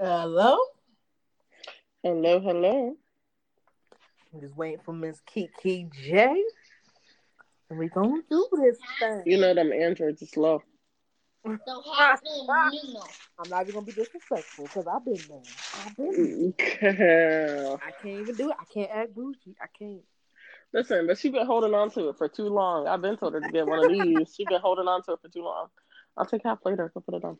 [0.00, 0.56] Hello?
[2.04, 2.96] Hello, hello.
[4.32, 6.40] I'm just waiting for Miss Kiki J.
[7.68, 9.22] And we gonna do this thing.
[9.26, 10.62] You know them androids are slow.
[11.44, 12.30] So happen,
[12.72, 13.02] you know.
[13.40, 15.42] I'm not even gonna be disrespectful because I've been there.
[15.84, 17.80] I've been mm, Girl.
[17.84, 18.56] I can't even do it.
[18.60, 19.56] I can't act bougie.
[19.60, 20.02] I can't.
[20.72, 22.86] Listen, but she's been holding on to it for too long.
[22.86, 24.32] I've been told her to get one of these.
[24.32, 25.66] She's been holding on to it for too long.
[26.16, 26.88] I'll take half later.
[26.94, 27.38] Go put it on.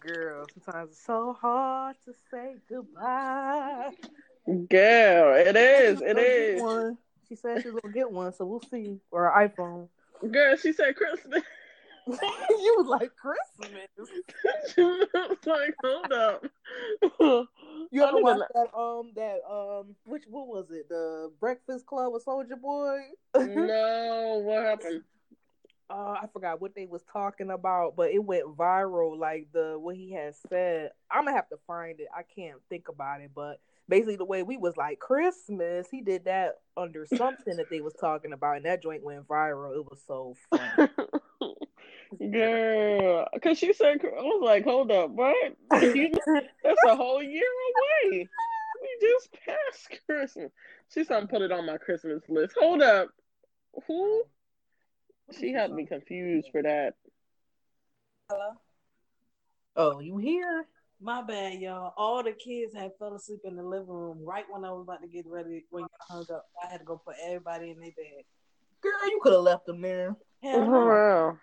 [0.00, 3.90] Girl, sometimes it's so hard to say goodbye.
[4.46, 6.00] Girl, it is.
[6.00, 6.60] It is.
[6.62, 6.96] One.
[7.28, 8.98] She said she's gonna get one, so we'll see.
[9.10, 9.88] Or an iPhone.
[10.32, 11.42] Girl, she said Christmas.
[12.06, 13.86] you was like Christmas.
[15.46, 16.44] like, hold up.
[17.92, 20.88] You ever watch that um that um which what was it?
[20.88, 22.98] The Breakfast Club with Soulja Boy?
[23.36, 25.02] No, what happened?
[25.90, 29.18] Uh, I forgot what they was talking about, but it went viral.
[29.18, 30.90] Like the what he had said.
[31.10, 32.06] I'm gonna have to find it.
[32.16, 36.24] I can't think about it, but basically the way we was like Christmas, he did
[36.26, 39.76] that under something that they was talking about, and that joint went viral.
[39.76, 40.88] It was so fun.
[42.32, 45.56] Girl, because she said, I was like, hold up, what?
[45.70, 47.42] That's a whole year
[48.02, 48.28] away.
[48.82, 50.50] We just passed Christmas.
[50.92, 52.56] She said, put it on my Christmas list.
[52.58, 53.10] Hold up.
[53.86, 54.24] Who?
[55.38, 56.94] She had me confused for that.
[58.28, 58.52] Hello.
[59.76, 60.66] oh, you here?
[61.00, 61.94] My bad, y'all.
[61.96, 65.00] All the kids had fell asleep in the living room right when I was about
[65.02, 65.64] to get ready.
[65.70, 68.24] When you hung up, I had to go put everybody in their bed.
[68.82, 70.16] Girl, you could have left them there.
[70.42, 71.38] Hell no.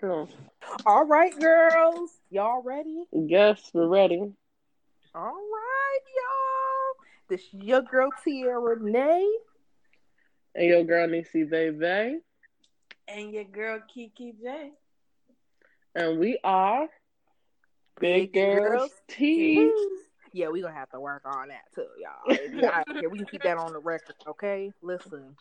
[0.00, 0.28] For
[0.84, 3.04] All right, girls, y'all ready?
[3.12, 4.20] Yes, we're ready.
[5.14, 7.06] All right, y'all.
[7.28, 9.30] This your girl Tia Renee.
[10.56, 12.20] And your girl Nisi Veve.
[13.08, 14.70] And your girl Kiki J.
[15.94, 16.88] And we are
[18.00, 19.72] Big, Big Girls, Girls Tea.
[20.32, 22.34] Yeah, we're gonna have to work on that too, y'all.
[22.34, 22.52] If
[22.98, 24.72] here, we can keep that on the record, okay?
[24.80, 25.36] Listen,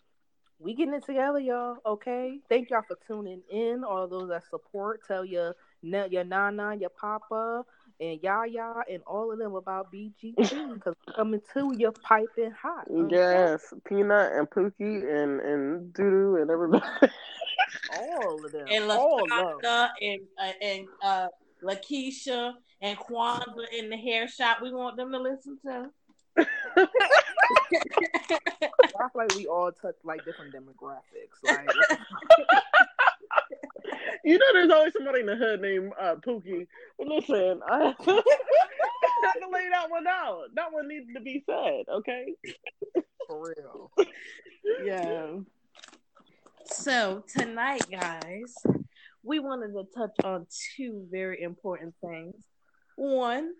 [0.62, 1.78] we getting it together, y'all.
[1.86, 2.40] Okay.
[2.48, 3.84] Thank y'all for tuning in.
[3.84, 7.66] All those that support, tell your na- your nana, your papa,
[8.00, 12.88] and Yaya, and all of them about BGT because coming to you piping hot.
[12.92, 13.16] okay?
[13.16, 16.86] Yes, Peanut and Pookie and, and Doodoo and everybody.
[17.94, 19.28] all of them, And all.
[19.28, 21.28] LaShonda and uh, and uh
[21.64, 24.62] Lakeisha and Kwanzaa in the hair shop.
[24.62, 25.90] We want them to listen to.
[26.38, 26.88] I
[28.96, 31.38] feel like we all touch like different demographics.
[31.44, 31.70] Like,
[34.24, 36.68] You know, there's always somebody in the hood named uh, Pookie.
[37.00, 40.44] Listen, I have, to, I have to lay that one out.
[40.54, 42.36] That one needs to be said, okay?
[43.28, 43.92] for real.
[44.86, 45.38] Yeah.
[46.74, 48.56] So tonight, guys,
[49.24, 52.36] we wanted to touch on two very important things.
[52.96, 53.52] One,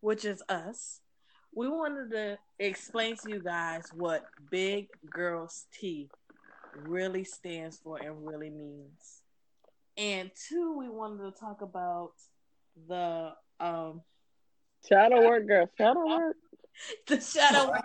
[0.00, 1.00] which is us.
[1.54, 6.08] We wanted to explain to you guys what Big Girls Tea
[6.74, 9.20] really stands for and really means.
[9.98, 12.12] And two, we wanted to talk about
[12.88, 14.00] the um
[14.88, 15.68] Shadow work, girl.
[15.76, 16.36] Shadow work.
[17.06, 17.70] The shadow.
[17.70, 17.84] Work.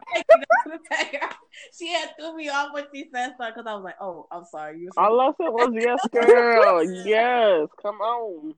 [1.78, 4.46] She had threw me off when she said something because I was like, "Oh, I'm
[4.46, 6.84] sorry." You All I said was yes, girl.
[7.06, 8.54] yes, come on.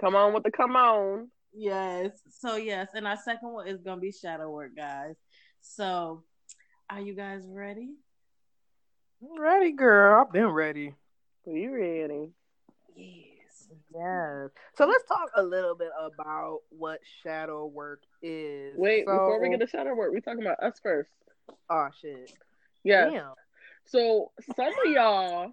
[0.00, 1.28] Come on with the come on.
[1.52, 2.10] yes.
[2.40, 5.16] So yes, and our second one is gonna be shadow work, guys.
[5.60, 6.24] So,
[6.90, 7.90] are you guys ready?
[9.20, 10.20] Ready, girl.
[10.20, 10.94] I've been ready.
[11.46, 12.30] Are you ready.
[12.96, 13.31] Yes.
[13.94, 14.50] Yes.
[14.76, 18.74] So let's talk a little bit about what shadow work is.
[18.76, 21.10] Wait, so, before we get to shadow work, we talking about us first.
[21.70, 22.32] oh shit.
[22.84, 23.10] Yeah.
[23.10, 23.34] Damn.
[23.84, 25.52] So some of y'all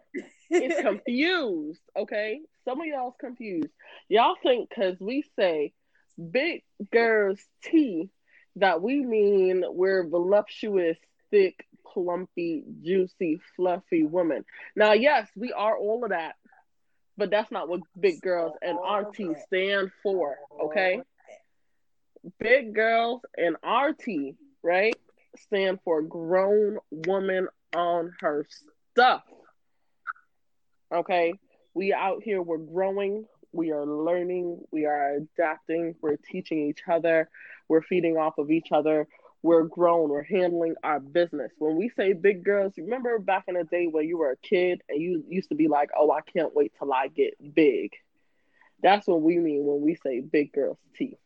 [0.52, 2.42] is confused, okay?
[2.66, 3.70] Some of y'all's confused.
[4.08, 5.74] Y'all think because we say
[6.32, 8.10] big girls tea
[8.56, 10.98] that we mean we're voluptuous,
[11.32, 14.46] thick, plumpy, juicy, fluffy women.
[14.76, 16.36] Now, yes, we are all of that,
[17.20, 20.68] but that's not what big girls and RT stand for, oh.
[20.68, 21.02] okay?
[22.40, 24.96] Big girls and RT, right,
[25.38, 28.48] stand for grown woman on her
[28.94, 29.24] stuff.
[30.94, 31.34] Okay?
[31.74, 37.30] We out here, we're growing, we are learning, we are adapting, we're teaching each other,
[37.68, 39.08] we're feeding off of each other,
[39.42, 41.52] we're grown, we're handling our business.
[41.58, 44.82] When we say big girls, remember back in the day when you were a kid
[44.90, 47.94] and you used to be like, oh, I can't wait till I get big.
[48.84, 51.18] That's what we mean when we say big girls tea.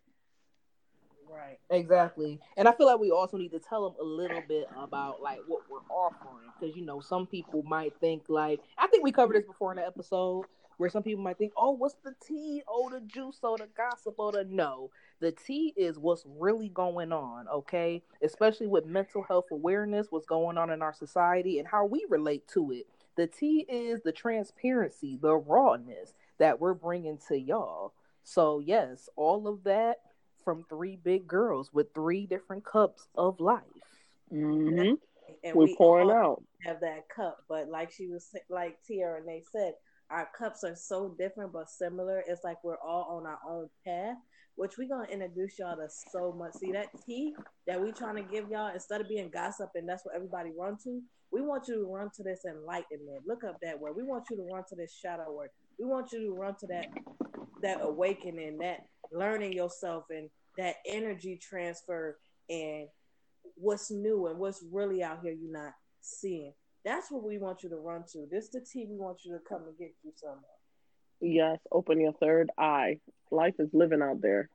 [1.29, 1.59] Right.
[1.71, 2.39] Exactly.
[2.57, 5.39] And I feel like we also need to tell them a little bit about like
[5.47, 9.35] what we're offering because you know some people might think like I think we covered
[9.35, 10.45] this before in the episode,
[10.77, 12.61] Where some people might think, oh, what's the tea?
[12.67, 14.91] Oh, the juice, or the gossip, or the no.
[15.23, 18.03] The tea is what's really going on, okay?
[18.21, 22.45] Especially with mental health awareness, what's going on in our society, and how we relate
[22.49, 22.87] to it.
[23.15, 27.93] The tea is the transparency, the rawness that we're bringing to y'all.
[28.25, 29.99] So, yes, all of that
[30.43, 33.61] from three big girls with three different cups of life.
[34.29, 34.95] Mm-hmm.
[35.45, 36.43] And We're we pouring out.
[36.65, 39.75] have that cup, but like she was like Tiara and they said,
[40.09, 42.21] our cups are so different but similar.
[42.27, 44.17] It's like we're all on our own path,
[44.55, 46.53] which we're gonna introduce y'all to so much.
[46.53, 47.35] See that tea
[47.67, 50.77] that we trying to give y'all instead of being gossip and that's what everybody run
[50.83, 51.01] to.
[51.31, 53.23] We want you to run to this enlightenment.
[53.25, 53.95] Look up that word.
[53.95, 55.49] We want you to run to this shadow word.
[55.79, 56.87] We want you to run to that
[57.63, 62.87] that awakening, that learning yourself and that energy transfer and
[63.55, 66.53] what's new and what's really out here you're not seeing.
[66.85, 68.27] That's what we want you to run to.
[68.29, 70.39] This the tea we want you to come and get you some.
[71.23, 72.99] Yes, open your third eye.
[73.31, 74.49] Life is living out there.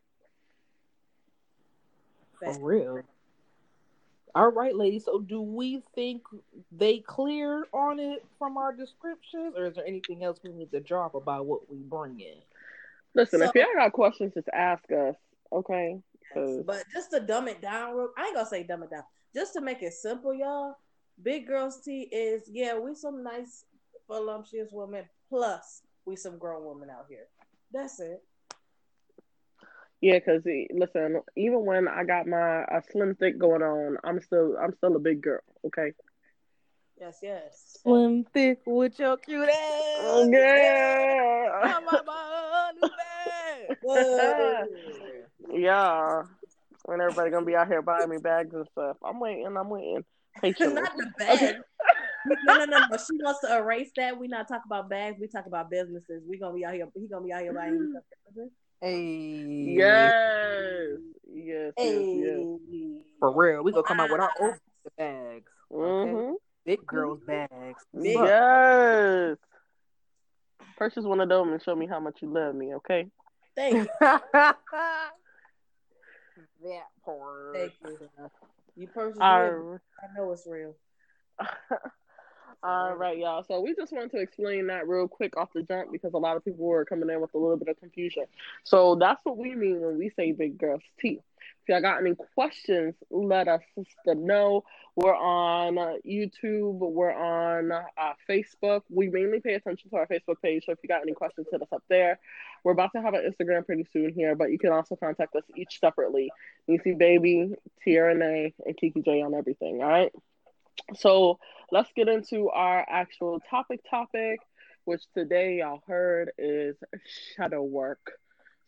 [2.39, 3.01] For real.
[4.35, 5.07] All right, ladies.
[5.07, 6.23] So, do we think
[6.71, 10.81] they clear on it from our descriptions, or is there anything else we need to
[10.81, 12.37] drop about what we bring in?
[13.15, 15.17] Listen, if y'all got questions, just ask us,
[15.51, 16.01] okay?
[16.33, 19.05] 'Cause- But just to dumb it down, real- I ain't gonna say dumb it down.
[19.35, 20.77] Just to make it simple, y'all.
[21.23, 23.65] Big girls tea is yeah, we some nice
[24.07, 25.09] voluptuous women.
[25.31, 27.27] Plus, we some grown women out here.
[27.73, 28.23] That's it.
[30.01, 34.57] Yeah, because listen, even when I got my uh, slim thick going on, I'm still
[34.61, 35.41] I'm still a big girl.
[35.67, 35.93] Okay.
[37.01, 37.79] Yes, yes.
[37.83, 39.55] Slim thick with your cute ass.
[39.55, 41.61] Oh, yeah.
[41.63, 43.77] I'm a bun, man.
[43.83, 44.65] Whoa.
[45.53, 46.23] yeah.
[46.85, 49.47] When everybody gonna be out here buying me bags and stuff, I'm waiting.
[49.47, 50.05] I'm waiting.
[50.41, 50.75] Patiently.
[50.83, 51.57] not the bag.
[52.45, 52.97] No, no, no, no.
[52.97, 54.19] She wants to erase that.
[54.19, 55.19] We not talk about bags.
[55.21, 56.23] We talk about businesses.
[56.29, 56.89] We gonna be out here.
[56.95, 58.51] He gonna be out here buying you something.
[58.81, 59.75] Hey.
[59.77, 60.13] Yes.
[60.13, 60.93] Yes.
[61.35, 61.73] Yes.
[61.77, 63.03] Hey, Yes.
[63.19, 63.63] For real.
[63.63, 64.59] We gonna come out with our own
[64.97, 65.51] bags.
[65.73, 66.35] Mm-hmm.
[66.65, 67.85] Big girls bags.
[67.95, 68.27] Big- Look.
[68.27, 69.37] Yes.
[70.77, 72.75] Purchase one of them and show me how much you love me.
[72.77, 73.09] Okay.
[73.57, 73.87] thank you.
[74.01, 74.57] that
[77.05, 77.55] part.
[77.55, 77.99] Thank you.
[78.77, 79.81] You purchased All.
[80.01, 80.77] I know it's real.
[82.61, 83.45] All right, y'all.
[83.45, 86.37] So we just wanted to explain that real quick off the jump because a lot
[86.37, 88.25] of people were coming in with a little bit of confusion.
[88.65, 91.21] So that's what we mean when we say big girls tea.
[91.63, 93.63] If y'all got any questions, let us
[94.07, 94.65] know.
[94.97, 96.79] We're on uh, YouTube.
[96.79, 98.83] We're on uh, Facebook.
[98.91, 100.65] We mainly pay attention to our Facebook page.
[100.67, 102.19] So if you got any questions, hit us up there.
[102.65, 105.45] We're about to have an Instagram pretty soon here, but you can also contact us
[105.57, 106.33] each separately.
[106.67, 109.81] Nisi Baby, Tiara Nay, and Kiki J on everything.
[109.81, 110.13] All right.
[110.95, 111.39] So
[111.71, 114.41] let's get into our actual topic topic,
[114.85, 116.77] which today y'all heard is
[117.37, 118.13] shadow work.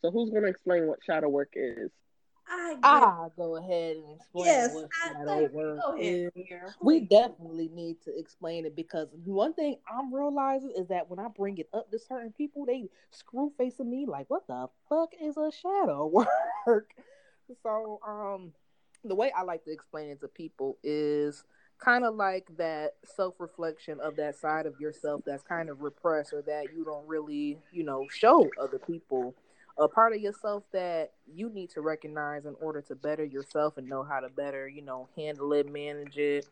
[0.01, 1.91] So who's gonna explain what shadow work is?
[2.49, 6.15] I get I'll go ahead and explain Yes, what I shadow work go ahead.
[6.15, 6.33] is.
[6.35, 6.75] Pierre.
[6.81, 11.29] We definitely need to explain it because one thing I'm realizing is that when I
[11.29, 15.37] bring it up to certain people, they screw facing me like, "What the fuck is
[15.37, 16.07] a shadow
[16.67, 16.93] work?"
[17.63, 18.53] So, um,
[19.05, 21.45] the way I like to explain it to people is
[21.81, 26.33] kind of like that self reflection of that side of yourself that's kind of repressed
[26.33, 29.35] or that you don't really, you know, show other people.
[29.79, 33.89] A part of yourself that you need to recognize in order to better yourself and
[33.89, 36.47] know how to better, you know, handle it, manage it.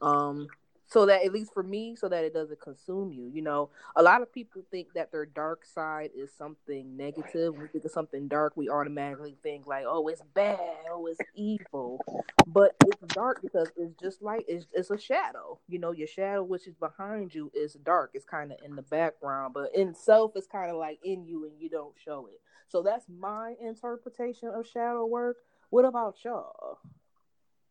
[0.00, 0.48] Um,
[0.90, 3.30] so that at least for me, so that it doesn't consume you.
[3.32, 7.56] You know, a lot of people think that their dark side is something negative.
[7.56, 10.58] We think of something dark, we automatically think like, oh, it's bad,
[10.90, 12.00] oh, it's evil.
[12.46, 15.58] But it's dark because it's just like it's it's a shadow.
[15.68, 18.10] You know, your shadow, which is behind you, is dark.
[18.14, 21.44] It's kind of in the background, but in self, it's kind of like in you,
[21.44, 22.40] and you don't show it.
[22.68, 25.36] So that's my interpretation of shadow work.
[25.70, 26.78] What about y'all?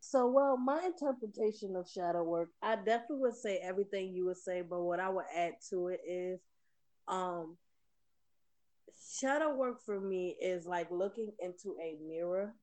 [0.00, 4.62] So, well, my interpretation of shadow work, I definitely would say everything you would say,
[4.62, 6.40] but what I would add to it is,
[7.06, 7.56] um,
[9.20, 12.54] shadow work for me is like looking into a mirror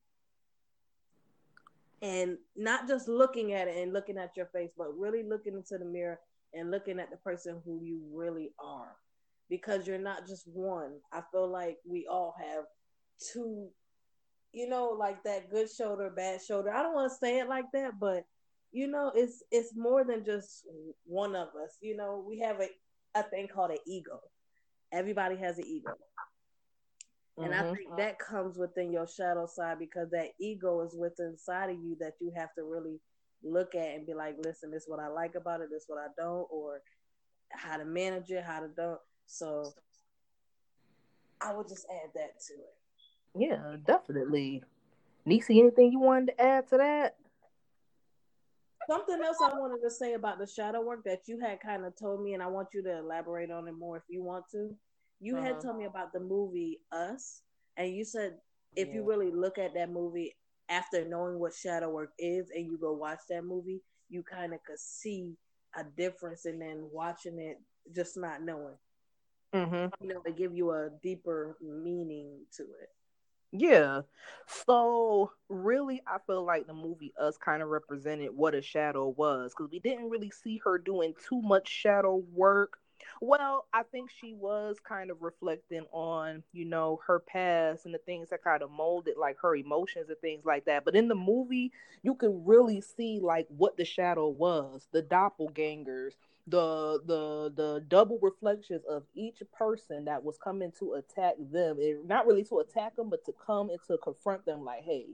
[2.02, 5.78] and not just looking at it and looking at your face, but really looking into
[5.78, 6.20] the mirror
[6.54, 8.96] and looking at the person who you really are.
[9.50, 11.00] Because you're not just one.
[11.14, 12.66] I feel like we all have
[13.34, 13.70] two
[14.58, 16.72] you know, like that good shoulder, bad shoulder.
[16.74, 18.26] I don't want to say it like that, but
[18.72, 20.66] you know, it's it's more than just
[21.06, 21.78] one of us.
[21.82, 22.70] You know, we have a
[23.16, 24.20] a thing called an ego.
[24.92, 25.92] Everybody has an ego.
[27.44, 27.74] And I Mhm.
[27.74, 31.96] think that comes within your shadow side because that ego is within inside of you
[32.00, 33.00] that you have to really
[33.44, 35.90] look at and be like, listen, this is what I like about it, this is
[35.90, 36.82] what I don't, or
[37.52, 39.00] how to manage it, how to don't.
[39.28, 39.76] So
[41.42, 42.77] I would just add that to it.
[43.38, 44.64] Yeah, definitely.
[45.26, 47.16] Nisi, anything you wanted to add to that?
[48.90, 51.98] Something else I wanted to say about the shadow work that you had kind of
[52.00, 54.74] told me, and I want you to elaborate on it more if you want to.
[55.20, 55.46] You uh-huh.
[55.46, 57.42] had told me about the movie Us,
[57.76, 58.38] and you said
[58.76, 58.96] if yeah.
[58.96, 60.36] you really look at that movie
[60.70, 64.64] after knowing what shadow work is and you go watch that movie, you kind of
[64.64, 65.34] could see
[65.78, 67.60] a difference and then watching it
[67.94, 68.78] just not knowing.
[69.54, 70.04] Mm-hmm.
[70.04, 72.90] You know, they give you a deeper meaning to it.
[73.52, 74.02] Yeah.
[74.46, 79.54] So really I feel like the movie Us kind of represented what a shadow was
[79.56, 82.80] because we didn't really see her doing too much shadow work
[83.22, 88.00] well, I think she was kind of reflecting on, you know, her past and the
[88.00, 90.84] things that kind of molded like her emotions and things like that.
[90.84, 91.72] But in the movie,
[92.04, 96.14] you can really see like what the shadow was, the doppelgangers,
[96.48, 101.78] the the the double reflections of each person that was coming to attack them.
[102.06, 105.08] Not really to attack them, but to come and to confront them like, hey,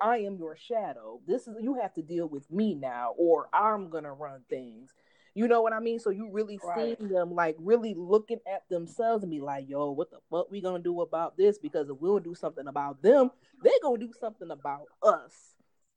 [0.00, 1.20] I am your shadow.
[1.26, 4.92] This is you have to deal with me now, or I'm gonna run things.
[5.36, 5.98] You know what I mean?
[5.98, 6.96] So you really right.
[6.98, 10.60] seeing them like really looking at themselves and be like, yo, what the fuck we
[10.60, 11.58] gonna do about this?
[11.58, 13.30] Because if we don't do something about them,
[13.62, 15.32] they gonna do something about us.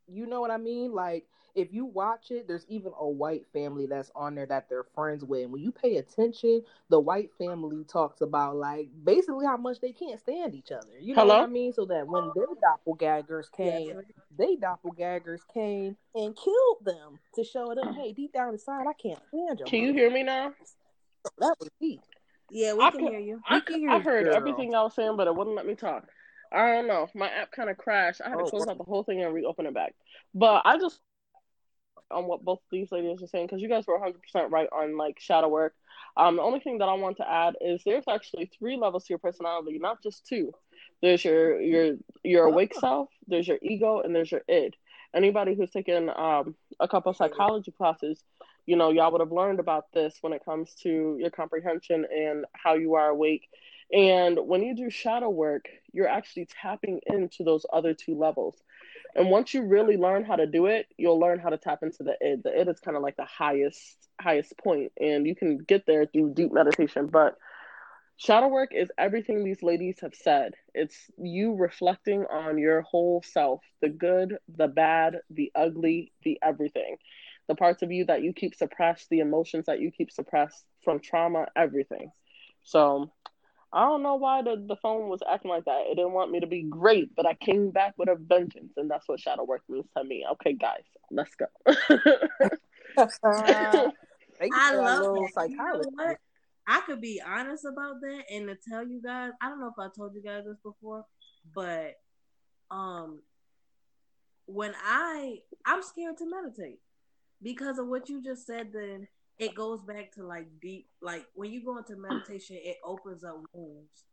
[0.08, 0.92] You know what I mean?
[0.94, 1.26] Like
[1.58, 5.26] if you watch it, there's even a white family that's on there that they're friends
[5.26, 5.44] with.
[5.44, 9.92] And when you pay attention, the white family talks about like basically how much they
[9.92, 10.88] can't stand each other.
[11.02, 11.40] You know Hello?
[11.40, 11.74] what I mean?
[11.74, 14.02] So that when their doppelgangers came, yeah.
[14.38, 19.20] they doppelgangers came and killed them to show them, hey, deep down inside, I can't
[19.30, 19.66] stand you.
[19.66, 20.54] Can you hear me now?
[21.40, 22.02] That was deep.
[22.52, 23.42] Yeah, we I can, can hear you.
[23.50, 24.36] I, can hear I heard girl.
[24.36, 26.08] everything I was saying, but it wouldn't let me talk.
[26.52, 27.10] I don't know.
[27.16, 28.22] My app kind of crashed.
[28.24, 29.96] I had to oh, close out the whole thing and reopen it back.
[30.34, 31.02] But I just
[32.12, 35.20] on what both these ladies are saying because you guys were 100% right on like
[35.20, 35.74] shadow work.
[36.16, 39.10] Um, the only thing that I want to add is there's actually three levels to
[39.10, 40.54] your personality, not just two.
[41.02, 44.76] There's your your your awake self, there's your ego, and there's your id.
[45.14, 48.24] Anybody who's taken um, a couple psychology classes,
[48.66, 52.46] you know, y'all would have learned about this when it comes to your comprehension and
[52.54, 53.48] how you are awake.
[53.92, 58.62] And when you do shadow work, you're actually tapping into those other two levels.
[59.16, 62.04] And once you really learn how to do it, you'll learn how to tap into
[62.04, 62.44] the id.
[62.44, 66.06] The id is kind of like the highest highest point, and you can get there
[66.06, 67.08] through deep meditation.
[67.08, 67.36] But
[68.18, 70.54] shadow work is everything these ladies have said.
[70.74, 76.98] It's you reflecting on your whole self, the good, the bad, the ugly, the everything.
[77.48, 81.00] The parts of you that you keep suppressed, the emotions that you keep suppressed from
[81.00, 82.12] trauma, everything.
[82.64, 83.12] So
[83.74, 85.88] I don't know why the, the phone was acting like that.
[85.88, 88.90] It didn't want me to be great, but I came back with a vengeance, and
[88.90, 90.26] that's what shadow work means to me.
[90.34, 91.46] Okay, guys, let's go.
[91.68, 95.04] uh, I love
[95.36, 95.50] that.
[95.50, 96.18] You know what?
[96.68, 99.80] I could be honest about that and to tell you guys, I don't know if
[99.80, 101.06] I told you guys this before,
[101.56, 101.96] but
[102.70, 103.22] um
[104.46, 106.80] when I I'm scared to meditate
[107.42, 109.08] because of what you just said then
[109.40, 113.38] it goes back to like deep like when you go into meditation it opens up
[113.54, 114.06] wounds.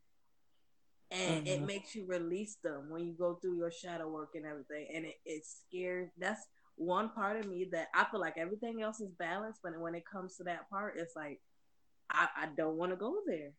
[1.11, 1.63] And mm-hmm.
[1.63, 4.89] it makes you release them when you go through your shadow work and everything.
[4.93, 9.01] And it, it's scared that's one part of me that i feel like everything else
[9.01, 11.41] is balanced but when it comes to that part it's like
[12.11, 13.53] i, I don't want to go there.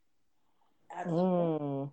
[1.07, 1.89] Mm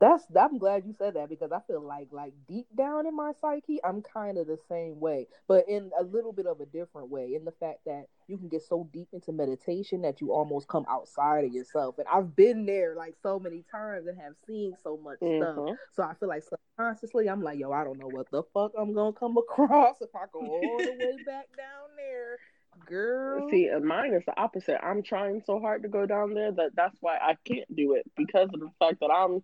[0.00, 3.32] that's I'm glad you said that because I feel like like deep down in my
[3.40, 7.10] psyche, I'm kind of the same way, but in a little bit of a different
[7.10, 7.34] way.
[7.34, 10.86] In the fact that you can get so deep into meditation that you almost come
[10.88, 11.98] outside of yourself.
[11.98, 15.42] And I've been there like so many times and have seen so much mm-hmm.
[15.42, 15.76] stuff.
[15.92, 18.94] So I feel like subconsciously, I'm like, yo, I don't know what the fuck I'm
[18.94, 22.38] gonna come across if I go all the way back down there
[22.86, 23.48] Girl.
[23.50, 24.84] See, mine is the opposite.
[24.84, 28.10] I'm trying so hard to go down there that that's why I can't do it
[28.16, 29.42] because of the fact that I'm,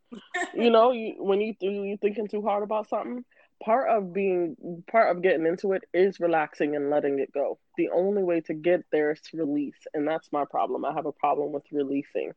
[0.55, 3.25] you know, you when you do you thinking too hard about something.
[3.64, 7.59] Part of being part of getting into it is relaxing and letting it go.
[7.78, 10.85] The only way to get there is to release, and that's my problem.
[10.85, 12.33] I have a problem with releasing.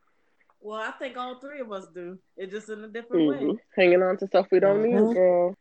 [0.62, 2.20] Well, I think all three of us do.
[2.38, 3.48] It's just in a different mm-hmm.
[3.50, 3.58] way.
[3.76, 5.08] Hanging on to stuff we don't mm-hmm.
[5.08, 5.58] need, girl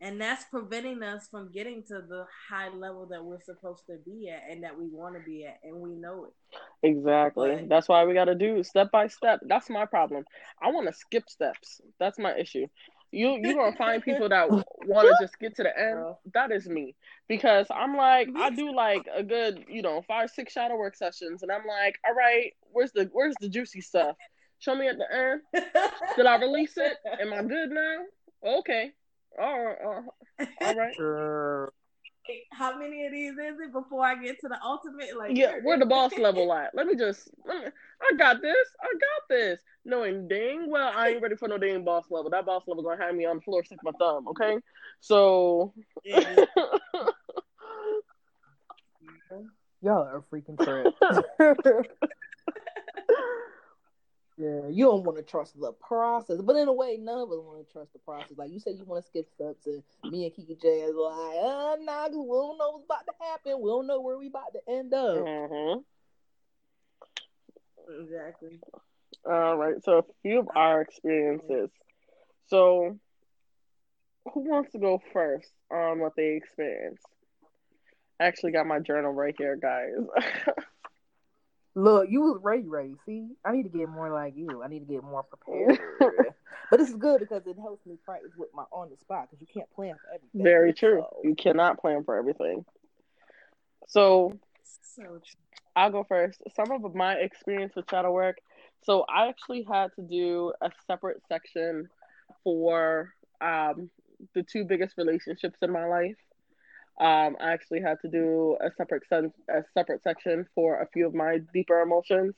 [0.00, 4.28] and that's preventing us from getting to the high level that we're supposed to be
[4.28, 6.32] at and that we want to be at and we know it.
[6.82, 7.56] Exactly.
[7.56, 9.40] But, that's why we got to do step by step.
[9.48, 10.24] That's my problem.
[10.62, 11.80] I want to skip steps.
[11.98, 12.66] That's my issue.
[13.12, 14.64] You you gonna find people that want
[15.08, 16.16] to just get to the end?
[16.34, 16.96] That is me.
[17.28, 21.42] Because i'm like i do like a good you know five six shadow work sessions
[21.42, 24.16] and i'm like all right where's the where's the juicy stuff?
[24.58, 25.40] Show me at the end.
[26.16, 26.96] Did i release it?
[27.20, 28.02] Am i good now?
[28.44, 28.92] Okay
[29.38, 30.02] Oh, oh,
[30.40, 30.46] oh.
[30.62, 31.70] all right, all right.
[32.52, 35.16] how many of these is it before I get to the ultimate?
[35.16, 36.74] Like, yeah, where the boss level at?
[36.74, 37.70] Let me just, let me,
[38.02, 39.60] I got this, I got this.
[39.84, 42.28] Knowing dang well I ain't ready for no dang boss level.
[42.30, 44.26] That boss level gonna have me on the floor, stick my thumb.
[44.28, 44.58] Okay,
[45.00, 45.72] so.
[46.04, 46.44] Yeah.
[49.82, 50.94] Y'all are freaking trip.
[54.38, 57.38] Yeah, you don't want to trust the process, but in a way, none of us
[57.38, 58.36] want to trust the process.
[58.36, 61.36] Like you said, you want to skip steps, and me and Kiki J is like,
[61.42, 63.60] uh, nah, cause we don't know what's about to happen.
[63.62, 65.16] We don't know where we about to end up.
[65.16, 65.80] Mm-hmm.
[68.02, 68.60] Exactly.
[69.24, 69.82] All right.
[69.82, 71.70] So a few of our experiences.
[72.48, 72.98] So,
[74.32, 77.06] who wants to go first on what they experienced?
[78.20, 79.92] I actually got my journal right here, guys.
[81.76, 82.94] Look, you was ready, ready.
[83.04, 84.62] See, I need to get more like you.
[84.64, 85.78] I need to get more prepared.
[86.70, 89.42] but this is good because it helps me practice with my on the spot because
[89.42, 90.42] you can't plan for everything.
[90.42, 91.02] Very true.
[91.02, 91.20] So.
[91.22, 92.64] You cannot plan for everything.
[93.88, 94.32] So,
[94.80, 95.20] so
[95.76, 96.40] I'll go first.
[96.54, 98.38] Some of my experience with shadow work.
[98.84, 101.90] So I actually had to do a separate section
[102.42, 103.90] for um,
[104.34, 106.16] the two biggest relationships in my life.
[107.00, 111.06] Um, I actually had to do a separate sen- a separate section for a few
[111.06, 112.34] of my deeper emotions.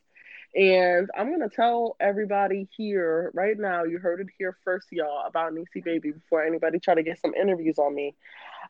[0.55, 5.55] And I'm gonna tell everybody here right now, you heard it here first, y'all, about
[5.55, 8.15] Nisi Baby before anybody try to get some interviews on me.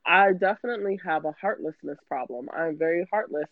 [0.07, 2.49] I definitely have a heartlessness problem.
[2.53, 3.49] I'm very heartless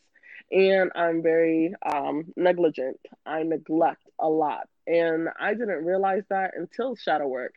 [0.52, 2.99] and I'm very um, negligent.
[3.26, 4.69] I neglect a lot.
[4.87, 7.55] And I didn't realize that until shadow work.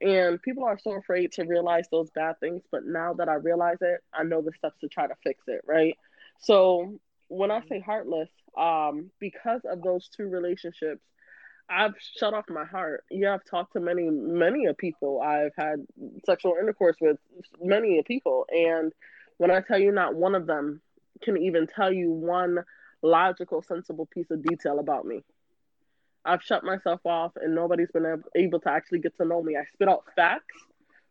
[0.00, 2.62] And people are so afraid to realize those bad things.
[2.70, 5.62] But now that I realize it, I know the steps to try to fix it,
[5.66, 5.96] right?
[6.40, 11.02] So when I say heartless, um, because of those two relationships,
[11.70, 13.04] I've shut off my heart.
[13.10, 15.20] Yeah, I've talked to many, many of people.
[15.20, 15.86] I've had
[16.24, 17.18] sexual intercourse with
[17.60, 18.46] many of people.
[18.50, 18.92] And
[19.36, 20.80] when I tell you not one of them
[21.22, 22.64] can even tell you one
[23.02, 25.24] logical, sensible piece of detail about me.
[26.24, 29.56] I've shut myself off and nobody's been able to actually get to know me.
[29.56, 30.56] I spit out facts,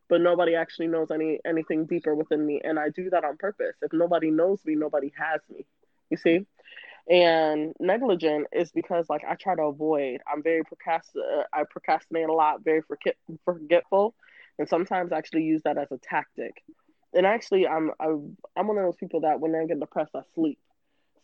[0.10, 3.76] but nobody actually knows any anything deeper within me, and I do that on purpose.
[3.82, 5.66] If nobody knows me, nobody has me.
[6.10, 6.46] You see?
[7.10, 10.22] And negligent is because like I try to avoid.
[10.32, 11.16] I'm very procrast.
[11.16, 14.14] Uh, I procrastinate a lot, very forget- forgetful,
[14.60, 16.64] and sometimes actually use that as a tactic.
[17.14, 20.22] And actually, I'm I'm I'm one of those people that when I get depressed, I
[20.36, 20.60] sleep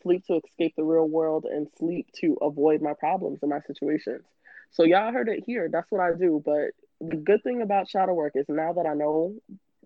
[0.04, 4.24] sleep to escape the real world and sleep to avoid my problems and my situations.
[4.72, 5.70] So y'all heard it here.
[5.72, 6.42] That's what I do.
[6.44, 9.36] But the good thing about shadow work is now that I know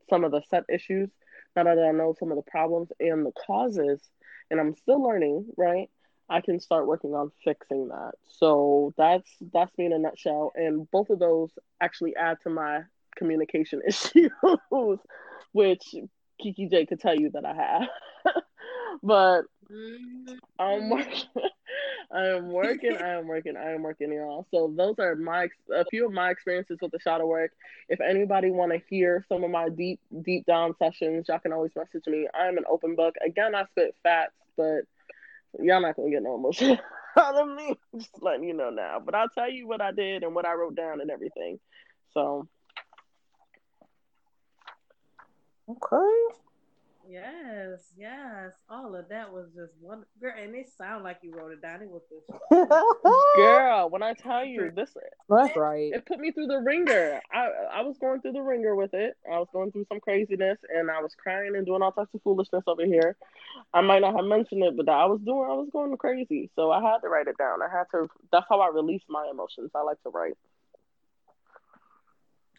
[0.09, 1.09] some of the set issues,
[1.55, 4.01] now that I know some of the problems and the causes,
[4.49, 5.89] and I'm still learning, right?
[6.29, 8.13] I can start working on fixing that.
[8.27, 10.51] So that's that's me in a nutshell.
[10.55, 11.51] And both of those
[11.81, 12.81] actually add to my
[13.15, 14.31] communication issues,
[15.51, 15.83] which
[16.41, 18.33] Kiki J could tell you that I have.
[19.03, 19.75] but I'm
[20.57, 20.89] mm-hmm.
[20.89, 21.23] working.
[22.11, 22.97] I am working.
[22.97, 23.57] I am working.
[23.57, 24.47] I am working, y'all.
[24.51, 27.51] So those are my a few of my experiences with the shadow work.
[27.89, 31.71] If anybody want to hear some of my deep deep down sessions, y'all can always
[31.75, 32.27] message me.
[32.33, 33.15] I'm an open book.
[33.25, 34.81] Again, I spit facts, but
[35.59, 36.79] y'all not gonna get no emotion
[37.17, 37.75] out of me.
[37.97, 39.01] Just letting you know now.
[39.03, 41.59] But I'll tell you what I did and what I wrote down and everything.
[42.13, 42.47] So.
[45.69, 46.37] Okay.
[47.09, 48.51] Yes, yes.
[48.69, 51.81] All of that was just one girl, and it sounded like you wrote it down.
[51.81, 52.25] It was this
[53.35, 53.89] girl.
[53.89, 54.89] When I tell you this,
[55.29, 55.93] that's right.
[55.93, 57.21] It put me through the ringer.
[57.31, 59.15] I I was going through the ringer with it.
[59.31, 62.21] I was going through some craziness, and I was crying and doing all types of
[62.23, 63.15] foolishness over here.
[63.73, 65.47] I might not have mentioned it, but I was doing.
[65.49, 67.61] I was going crazy, so I had to write it down.
[67.61, 68.09] I had to.
[68.33, 69.71] That's how I release my emotions.
[69.73, 70.37] I like to write.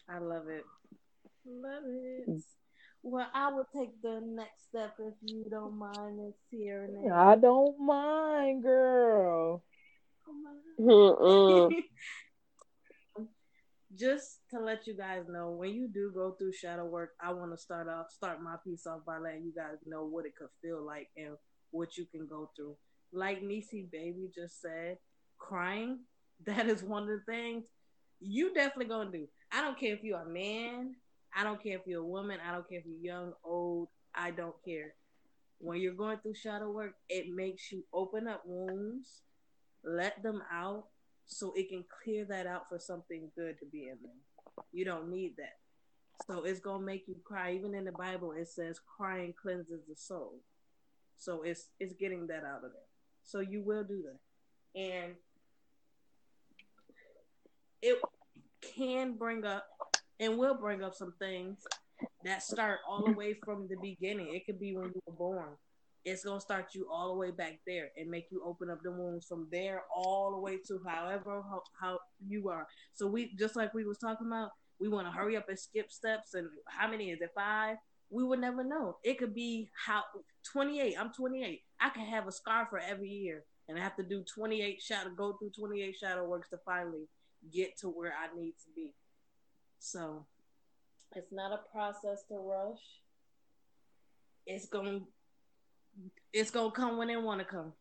[0.09, 0.65] I love it.
[1.45, 2.43] Love it.
[3.11, 7.09] Well, I will take the next step if you don't mind, Miss Tierney.
[7.09, 9.63] I don't mind, girl.
[13.97, 17.51] Just to let you guys know, when you do go through shadow work, I want
[17.51, 20.49] to start off, start my piece off by letting you guys know what it could
[20.61, 21.35] feel like and
[21.71, 22.75] what you can go through.
[23.11, 24.99] Like Nisi Baby just said,
[25.39, 26.01] crying,
[26.45, 27.63] that is one of the things
[28.19, 29.27] you definitely gonna do.
[29.51, 30.93] I don't care if you're a man,
[31.35, 34.31] I don't care if you're a woman, I don't care if you're young, old, I
[34.31, 34.93] don't care.
[35.59, 39.21] When you're going through shadow work, it makes you open up wounds,
[39.83, 40.85] let them out,
[41.25, 44.17] so it can clear that out for something good to be in them.
[44.71, 45.57] You don't need that.
[46.25, 47.53] So it's gonna make you cry.
[47.53, 50.35] Even in the Bible, it says crying cleanses the soul.
[51.17, 52.89] So it's it's getting that out of there.
[53.23, 54.79] So you will do that.
[54.79, 55.13] And
[57.81, 57.97] it
[58.61, 59.67] can bring up
[60.19, 61.59] and we'll bring up some things
[62.23, 64.33] that start all the way from the beginning.
[64.33, 65.49] It could be when you were born.
[66.05, 68.91] It's gonna start you all the way back there and make you open up the
[68.91, 72.67] wounds from there all the way to however how, how you are.
[72.93, 75.91] So we just like we was talking about, we want to hurry up and skip
[75.91, 76.33] steps.
[76.33, 77.31] And how many is it?
[77.35, 77.77] Five.
[78.09, 78.97] We would never know.
[79.03, 80.03] It could be how
[80.51, 80.95] 28.
[80.99, 81.61] I'm 28.
[81.79, 85.11] I can have a scar for every year, and I have to do 28 shadow,
[85.15, 87.07] go through 28 shadow works to finally
[87.53, 88.93] get to where I need to be.
[89.79, 90.25] So
[91.15, 92.81] it's not a process to rush.
[94.45, 94.99] It's gonna,
[96.33, 97.73] it's gonna come when it wanna come.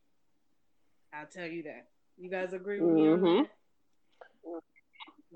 [1.12, 1.88] I'll tell you that.
[2.16, 3.42] You guys agree with me Mhm.
[3.42, 3.50] that?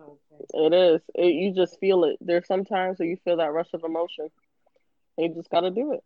[0.00, 0.44] Okay.
[0.54, 1.02] It is.
[1.14, 2.16] It, you just feel it.
[2.20, 4.28] There's sometimes where you feel that rush of emotion.
[5.18, 6.02] And you just got to do it.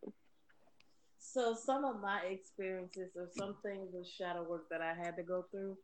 [1.17, 5.23] So some of my experiences or some things with shadow work that I had to
[5.23, 5.77] go through,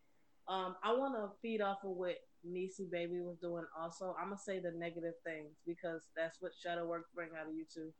[0.47, 3.65] um, I want to feed off of what Nisi Baby was doing.
[3.79, 7.55] Also, I'm gonna say the negative things because that's what shadow work bring out of
[7.55, 7.93] you too.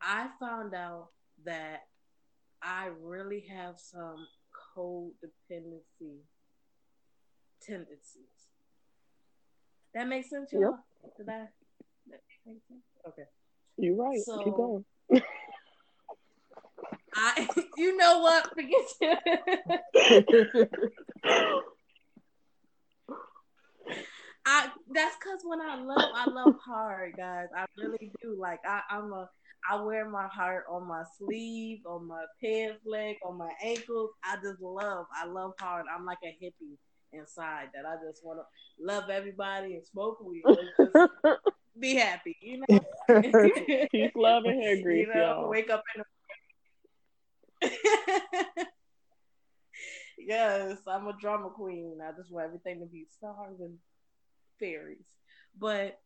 [0.00, 1.08] I found out
[1.44, 1.82] that
[2.62, 4.26] I really have some
[4.76, 6.20] codependency
[7.60, 8.48] tendencies.
[9.94, 10.78] That makes sense, y'all?
[11.16, 11.48] Did I?
[12.10, 12.82] That make sense?
[13.06, 13.24] Okay.
[13.76, 14.20] You're right.
[14.20, 14.84] So- Keep going.
[17.14, 17.46] I,
[17.76, 18.48] you know what?
[18.54, 18.70] Forget
[19.00, 20.70] it.
[24.44, 27.46] I that's because when I love, I love hard, guys.
[27.56, 28.36] I really do.
[28.38, 29.28] Like I, I'm a,
[29.70, 34.10] I wear my heart on my sleeve, on my pants leg, on my ankles.
[34.24, 35.06] I just love.
[35.14, 35.86] I love hard.
[35.94, 36.76] I'm like a hippie
[37.12, 40.42] inside that I just want to love everybody and smoke weed.
[40.46, 41.36] and
[41.78, 42.80] be happy, you know.
[44.14, 45.48] Love, and hair grease, you know, y'all.
[45.48, 46.06] wake up in the
[50.18, 51.98] yes, I'm a drama queen.
[52.02, 53.78] I just want everything to be stars and
[54.58, 55.06] fairies.
[55.58, 55.98] But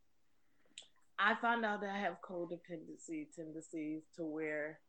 [1.18, 4.80] I found out that I have codependency tendencies to where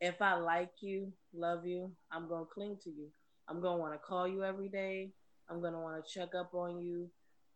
[0.00, 3.08] if I like you, love you, I'm gonna cling to you.
[3.48, 5.12] I'm gonna want to call you every day.
[5.50, 7.08] I'm gonna want to check up on you.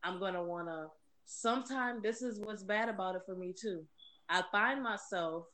[0.02, 0.86] I'm gonna want to.
[1.24, 3.84] Sometimes this is what's bad about it for me too.
[4.28, 5.44] I find myself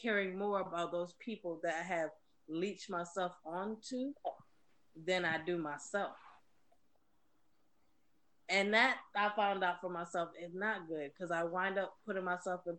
[0.00, 2.10] caring more about those people that I have
[2.48, 4.12] leached myself onto
[5.06, 6.16] than I do myself.
[8.48, 12.24] And that I found out for myself is not good because I wind up putting
[12.24, 12.78] myself in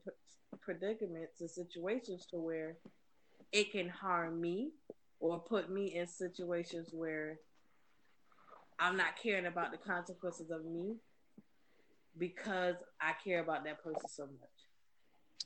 [0.62, 2.78] predicaments and situations to where
[3.52, 4.72] it can harm me
[5.20, 7.40] or put me in situations where
[8.80, 10.96] I'm not caring about the consequences of me
[12.18, 14.50] because I care about that person so much.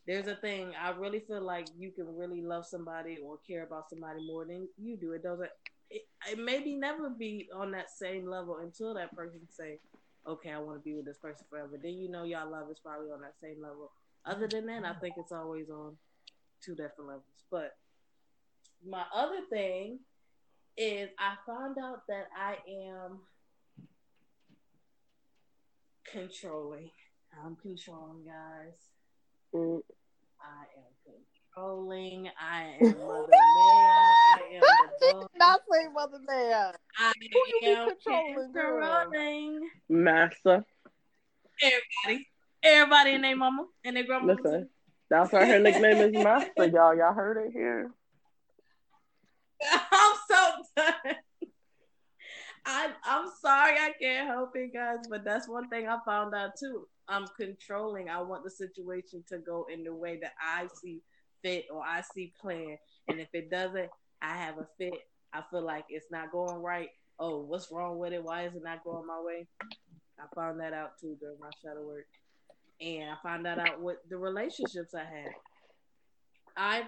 [0.08, 3.90] There's a thing I really feel like you can really love somebody or care about
[3.90, 5.14] somebody more than you do.
[5.14, 5.50] It doesn't.
[5.90, 9.80] It, it maybe never be on that same level until that person say,
[10.28, 12.80] "Okay, I want to be with this person forever." Then you know y'all love is
[12.80, 13.92] probably on that same level.
[14.26, 15.98] Other than that, I think it's always on
[16.64, 17.44] two different levels.
[17.50, 17.76] But
[18.86, 20.00] my other thing
[20.78, 23.20] is I found out that I am
[26.12, 26.92] controlling.
[27.44, 28.78] I'm controlling, guys.
[29.54, 29.82] Mm,
[30.40, 30.92] I am
[31.54, 32.30] controlling.
[32.40, 33.94] I am Mother Maya.
[34.34, 35.30] I am the boss.
[35.38, 36.74] Not say Mother Man.
[36.98, 38.82] I you am controlling, girl?
[38.82, 39.70] controlling.
[39.90, 40.66] Massa.
[41.62, 42.28] Everybody.
[42.64, 44.34] Everybody and their mama and their grandma.
[44.34, 44.70] Listen,
[45.10, 46.96] that's why her nickname is Master, y'all.
[46.96, 47.92] Y'all heard it here.
[49.64, 51.16] I'm so done.
[52.64, 56.52] I I'm sorry I can't help it, guys, but that's one thing I found out
[56.60, 56.88] too.
[57.08, 58.10] I'm controlling.
[58.10, 61.02] I want the situation to go in the way that I see
[61.44, 62.78] fit or I see planned.
[63.08, 63.90] And if it doesn't,
[64.22, 64.94] I have a fit.
[65.34, 66.90] I feel like it's not going right.
[67.20, 68.24] Oh, what's wrong with it?
[68.24, 69.48] Why is it not going my way?
[70.20, 72.08] I found that out too during my shadow work.
[72.80, 75.34] And I found that out with the relationships I had.
[76.58, 76.84] I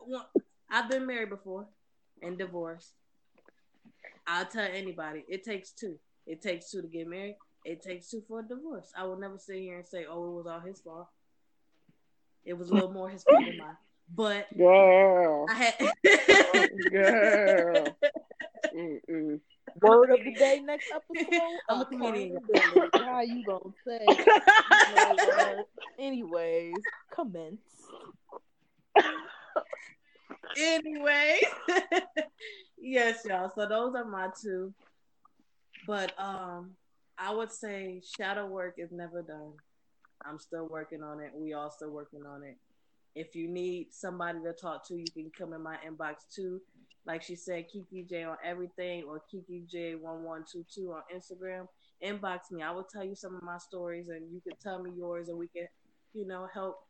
[0.00, 0.28] well,
[0.70, 1.66] I've been married before
[2.22, 2.94] and divorced.
[4.26, 5.98] I'll tell anybody, it takes two.
[6.26, 7.36] It takes two to get married.
[7.64, 8.92] It takes two for a divorce.
[8.96, 11.08] I will never sit here and say, "Oh, it was all his fault."
[12.44, 13.76] It was a little more his fault than mine.
[14.14, 15.46] But Girl.
[15.48, 15.74] I had
[16.90, 17.96] Girl.
[18.74, 19.40] Mm-mm.
[19.80, 21.40] Word of the day next episode.
[21.68, 22.38] I'm a comedian.
[22.92, 24.04] How you gonna say?
[24.08, 25.64] You know?
[25.98, 26.74] Anyways,
[27.14, 27.60] commence.
[30.58, 31.40] anyway.
[32.78, 33.50] yes, y'all.
[33.54, 34.74] So those are my two.
[35.86, 36.72] But um
[37.16, 39.52] I would say shadow work is never done.
[40.24, 41.32] I'm still working on it.
[41.34, 42.56] We all still working on it.
[43.14, 46.60] If you need somebody to talk to, you can come in my inbox too.
[47.06, 51.66] Like she said, Kiki J on everything or Kiki J1122 on Instagram.
[52.04, 52.62] Inbox me.
[52.62, 55.38] I will tell you some of my stories and you can tell me yours and
[55.38, 55.66] we can
[56.12, 56.86] you know, help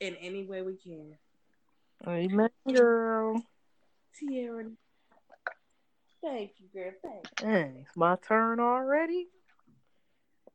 [0.00, 1.16] in any way we can.
[2.06, 3.42] Amen, girl.
[4.18, 4.64] Tierra.
[6.22, 6.92] Thank you, girl.
[7.02, 7.46] Thank you.
[7.46, 9.28] Dang, it's my turn already.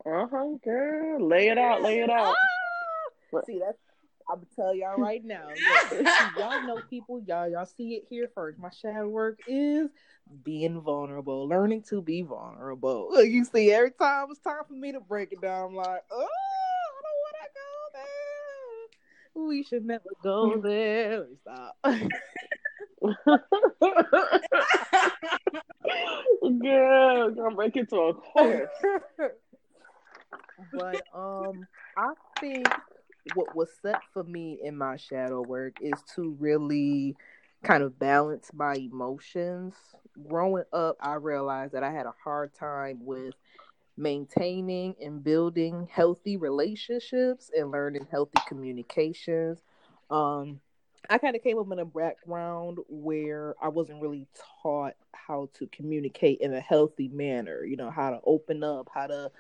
[0.08, 1.28] Uh huh, girl.
[1.28, 1.82] Lay it out.
[1.82, 2.34] Lay it out.
[3.34, 3.42] Ah!
[3.46, 3.78] See, that's
[4.30, 5.48] I'm gonna tell y'all right now.
[6.38, 8.60] Y'all know people, y'all y'all see it here first.
[8.60, 9.90] My shadow work is
[10.44, 13.10] being vulnerable, learning to be vulnerable.
[13.28, 16.16] You see, every time it's time for me to break it down, I'm like, oh,
[16.16, 17.62] I don't want to go
[19.44, 19.48] there.
[19.48, 21.26] We should never go there.
[21.42, 21.78] Stop.
[26.62, 28.70] Girl, I'm break it to a chorus.
[30.74, 31.66] But um,
[31.98, 32.68] I think
[33.36, 37.16] what was set for me in my shadow work is to really
[37.64, 39.74] kind of balance my emotions.
[40.28, 43.34] Growing up, I realized that I had a hard time with
[43.98, 49.60] maintaining and building healthy relationships and learning healthy communications.
[50.10, 50.62] Um,
[51.10, 54.28] I kind of came up in a background where I wasn't really
[54.62, 59.08] taught how to communicate in a healthy manner, you know, how to open up, how
[59.08, 59.32] to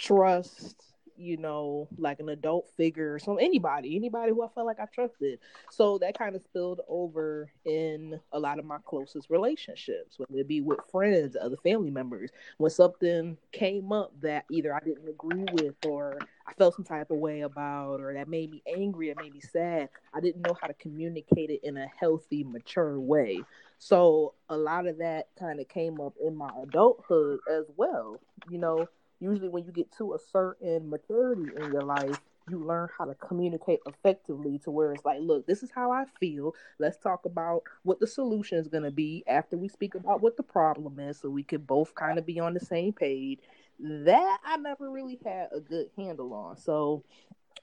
[0.00, 0.82] trust,
[1.16, 5.38] you know, like an adult figure, so anybody, anybody who I felt like I trusted.
[5.68, 10.48] So that kind of spilled over in a lot of my closest relationships, whether it
[10.48, 12.30] be with friends, other family members.
[12.56, 17.10] When something came up that either I didn't agree with or I felt some type
[17.10, 20.56] of way about or that made me angry, it made me sad, I didn't know
[20.58, 23.42] how to communicate it in a healthy, mature way.
[23.78, 28.18] So a lot of that kind of came up in my adulthood as well.
[28.48, 28.88] You know,
[29.20, 32.16] usually when you get to a certain maturity in your life,
[32.48, 36.04] you learn how to communicate effectively to where it's like, look, this is how I
[36.18, 36.54] feel.
[36.78, 40.36] Let's talk about what the solution is going to be after we speak about what
[40.36, 43.38] the problem is so we can both kind of be on the same page.
[43.78, 46.56] That I never really had a good handle on.
[46.56, 47.04] So,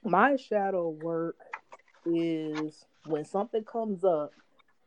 [0.04, 1.36] my shadow work
[2.06, 4.32] is when something comes up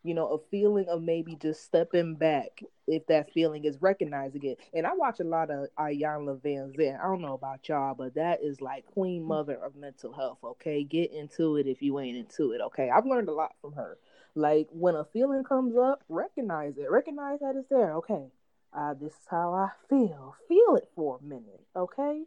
[0.03, 4.59] you know, a feeling of maybe just stepping back if that feeling is recognizing it.
[4.73, 6.99] And I watch a lot of Iyanla Vanzant.
[6.99, 10.39] I don't know about y'all, but that is like queen mother of mental health.
[10.43, 12.61] Okay, get into it if you ain't into it.
[12.61, 13.97] Okay, I've learned a lot from her.
[14.33, 16.89] Like when a feeling comes up, recognize it.
[16.89, 17.95] Recognize that it's there.
[17.97, 18.25] Okay,
[18.73, 20.35] uh, this is how I feel.
[20.47, 21.61] Feel it for a minute.
[21.75, 22.23] Okay,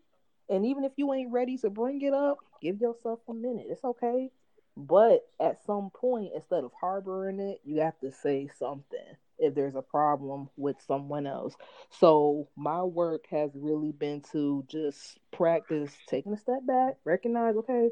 [0.49, 3.67] and even if you ain't ready to bring it up, give yourself a minute.
[3.69, 4.31] It's okay
[4.77, 8.99] but at some point, instead of harboring it, you have to say something
[9.39, 11.55] if there's a problem with someone else.
[11.91, 17.91] So my work has really been to just practice taking a step back, recognize, okay,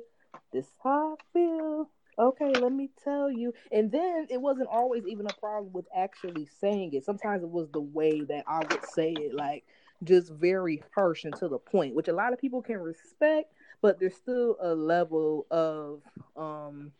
[0.52, 1.90] this is how I feel.
[2.18, 3.54] Okay, let me tell you.
[3.70, 7.04] And then it wasn't always even a problem with actually saying it.
[7.04, 9.64] Sometimes it was the way that I would say it, like
[10.04, 14.00] just very harsh and to the point, which a lot of people can respect but
[14.00, 16.00] there's still a level of
[16.36, 16.92] um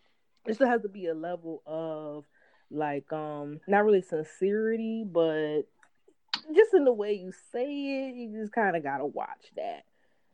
[0.45, 2.25] there still has to be a level of
[2.71, 5.63] like um not really sincerity but
[6.55, 9.85] just in the way you say it you just kind of gotta watch that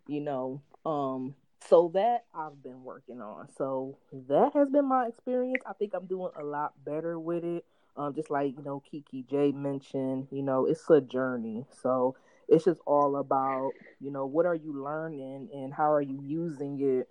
[0.09, 0.63] you know?
[0.85, 1.35] Um
[1.69, 3.49] so that i've been working on.
[3.57, 5.63] So that has been my experience.
[5.67, 7.65] I think i'm doing a lot better with it.
[7.97, 11.67] Um just like you know kiki j mentioned you know it's a journey.
[11.83, 12.15] So
[12.49, 16.81] it's just all about you know what are you learning and how are you using
[16.81, 17.09] it?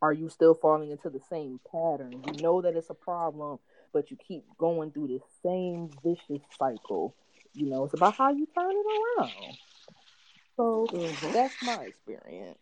[0.00, 2.24] Are you still falling into the same pattern?
[2.26, 3.58] You know that it's a problem
[3.92, 7.14] but you keep going through the same vicious cycle.
[7.54, 9.56] You know it's about how you turn it around.
[10.56, 11.32] So mm-hmm.
[11.32, 12.58] that's my experience.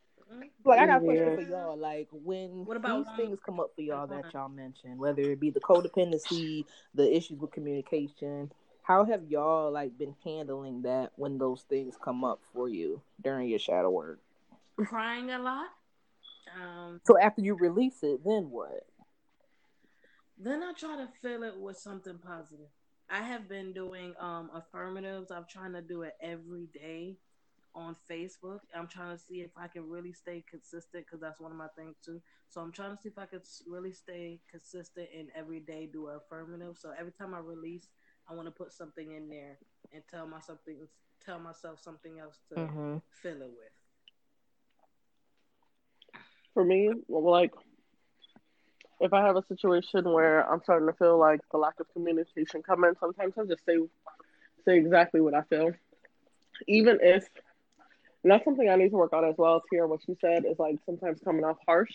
[0.65, 1.77] Like I got a question for y'all.
[1.77, 5.41] Like when what about these things come up for y'all that y'all mentioned, whether it
[5.41, 11.39] be the codependency, the issues with communication, how have y'all like been handling that when
[11.39, 14.19] those things come up for you during your shadow work?
[14.77, 15.69] Crying a lot.
[16.57, 18.87] Um, so after you release it, then what?
[20.39, 22.69] Then I try to fill it with something positive.
[23.11, 25.31] I have been doing um, affirmatives.
[25.31, 27.17] I'm trying to do it every day
[27.75, 28.61] on Facebook.
[28.75, 31.69] I'm trying to see if I can really stay consistent because that's one of my
[31.77, 32.21] things too.
[32.49, 36.09] So I'm trying to see if I could really stay consistent and every day do
[36.09, 36.77] an affirmative.
[36.79, 37.89] So every time I release
[38.31, 39.59] I want to put something in there
[39.93, 40.87] and tell myself something,
[41.25, 42.97] tell myself something else to mm-hmm.
[43.11, 43.73] fill it with.
[46.55, 47.53] For me, like
[49.01, 52.63] if I have a situation where I'm starting to feel like the lack of communication
[52.63, 53.79] coming, sometimes I just say
[54.65, 55.73] say exactly what I feel,
[56.69, 57.29] even if
[58.23, 59.61] and that's something I need to work on as well.
[59.61, 61.95] To hear what you said is like sometimes coming off harsh,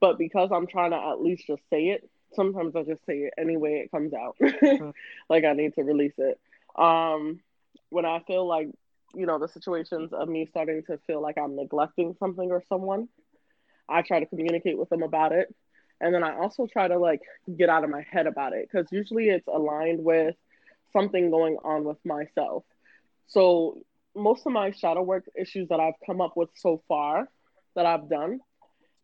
[0.00, 3.34] but because I'm trying to at least just say it, sometimes I just say it
[3.38, 4.36] any way it comes out.
[4.68, 4.90] Mm-hmm.
[5.28, 6.38] like I need to release it.
[6.76, 7.40] Um,
[7.90, 8.68] when I feel like,
[9.14, 13.08] you know, the situations of me starting to feel like I'm neglecting something or someone,
[13.88, 15.54] I try to communicate with them about it.
[16.00, 17.22] And then I also try to like
[17.56, 20.34] get out of my head about it because usually it's aligned with
[20.92, 22.64] something going on with myself.
[23.26, 23.78] So
[24.14, 27.28] most of my shadow work issues that I've come up with so far
[27.74, 28.40] that I've done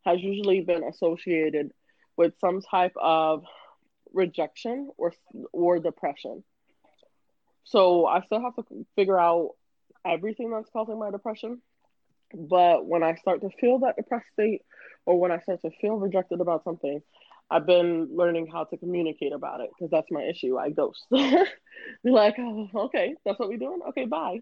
[0.05, 1.73] has usually been associated
[2.17, 3.45] with some type of
[4.13, 5.13] rejection or
[5.53, 6.45] or depression.
[7.65, 9.51] So I still have to figure out
[10.07, 11.63] everything that's causing my depression.
[12.33, 14.63] But when I start to feel that depressed state
[15.07, 17.01] or when I start to feel rejected about something,
[17.51, 20.59] I've been learning how to communicate about it because that's my issue.
[20.59, 21.05] I ghost.
[21.11, 23.81] like, oh, okay, that's what we're doing.
[23.91, 24.41] Okay, bye.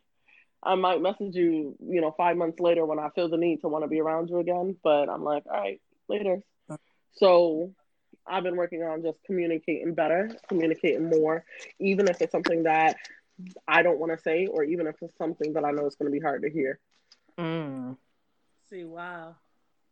[0.63, 3.69] I might message you, you know, five months later when I feel the need to
[3.69, 4.77] want to be around you again.
[4.83, 6.41] But I'm like, all right, later.
[7.15, 7.73] So
[8.27, 11.45] I've been working on just communicating better, communicating more,
[11.79, 12.97] even if it's something that
[13.67, 16.11] I don't want to say, or even if it's something that I know is going
[16.11, 16.79] to be hard to hear.
[17.39, 17.97] Mm.
[18.69, 19.37] See, wow.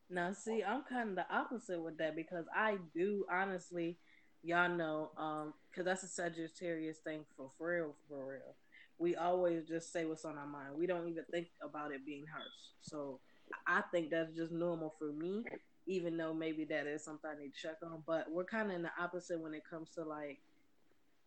[0.09, 3.99] Now, see, I'm kind of the opposite with that because I do honestly,
[4.43, 8.57] y'all know, um, because that's a Sagittarius thing for, for real, for real.
[8.99, 10.75] We always just say what's on our mind.
[10.77, 12.47] We don't even think about it being harsh.
[12.83, 13.21] So
[13.67, 15.45] I think that's just normal for me,
[15.87, 18.03] even though maybe that is something I need to check on.
[18.07, 20.39] But we're kind of in the opposite when it comes to like,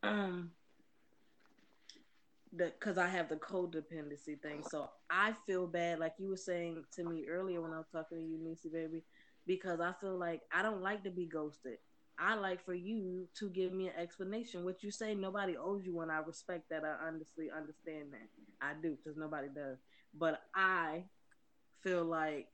[0.03, 0.51] um,
[2.55, 4.63] because I have the codependency thing.
[4.69, 8.19] So I feel bad, like you were saying to me earlier when I was talking
[8.19, 9.03] to you, Nisi baby,
[9.47, 11.77] because I feel like I don't like to be ghosted.
[12.19, 14.63] I like for you to give me an explanation.
[14.63, 16.11] What you say, nobody owes you one.
[16.11, 16.83] I respect that.
[16.85, 18.29] I honestly understand that.
[18.61, 19.79] I do, because nobody does.
[20.13, 21.05] But I
[21.81, 22.49] feel like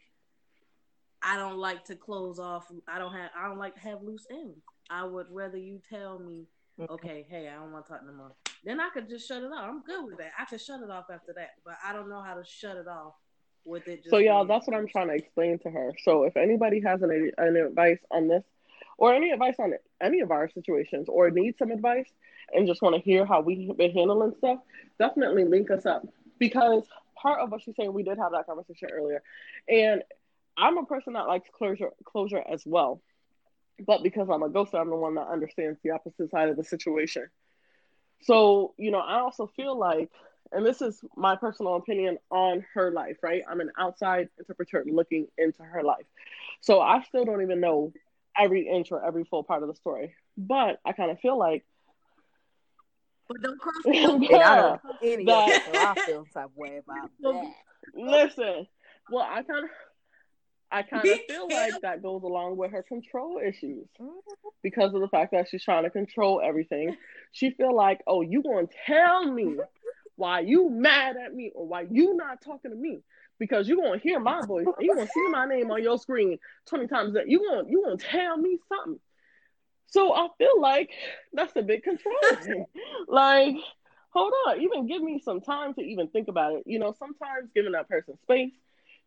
[1.21, 2.71] I don't like to close off.
[2.87, 3.31] I don't have.
[3.37, 4.63] I don't like to have loose ends.
[4.89, 6.45] I would rather you tell me,
[6.79, 6.91] mm-hmm.
[6.93, 8.31] okay, hey, I don't want to talk no more
[8.63, 9.65] then I could just shut it off.
[9.69, 10.31] I'm good with that.
[10.37, 12.87] I could shut it off after that, but I don't know how to shut it
[12.87, 13.13] off
[13.65, 14.05] with it.
[14.09, 15.93] so y'all, that's what I'm trying to explain to her.
[16.03, 18.43] So if anybody has any, any advice on this,
[18.97, 22.09] or any advice on any of our situations, or need some advice
[22.53, 24.59] and just want to hear how we've been handling stuff,
[24.97, 26.05] definitely link us up
[26.37, 26.83] because
[27.15, 29.21] part of what she's saying, we did have that conversation earlier,
[29.67, 30.03] and
[30.59, 33.01] I'm a person that likes closure closure as well.
[33.85, 36.65] But because I'm a ghost, I'm the one that understands the opposite side of the
[36.65, 37.29] situation.
[38.21, 40.09] So, you know, I also feel like,
[40.51, 43.43] and this is my personal opinion on her life, right?
[43.49, 46.05] I'm an outside interpreter looking into her life.
[46.59, 47.93] So I still don't even know
[48.37, 50.13] every inch or every full part of the story.
[50.37, 51.63] But I kind of feel like.
[53.29, 54.27] But don't cross me.
[54.29, 57.53] yeah, any that, so I feel some way about that.
[57.95, 58.67] Listen,
[59.09, 59.69] well, I kind of
[60.71, 64.49] I kind of feel like that goes along with her control issues mm-hmm.
[64.61, 66.95] because of the fact that she's trying to control everything.
[67.31, 69.61] She feel like, oh, you gonna tell me mm-hmm.
[70.15, 72.99] why you mad at me or why you not talking to me
[73.39, 76.37] because you gonna hear my voice and you gonna see my name on your screen
[76.67, 77.13] twenty times.
[77.13, 78.99] That you gonna you gonna tell me something.
[79.87, 80.91] So I feel like
[81.33, 82.65] that's a bit controlling.
[83.07, 83.55] like,
[84.11, 86.63] hold on, even give me some time to even think about it.
[86.67, 88.51] You know, sometimes giving that person space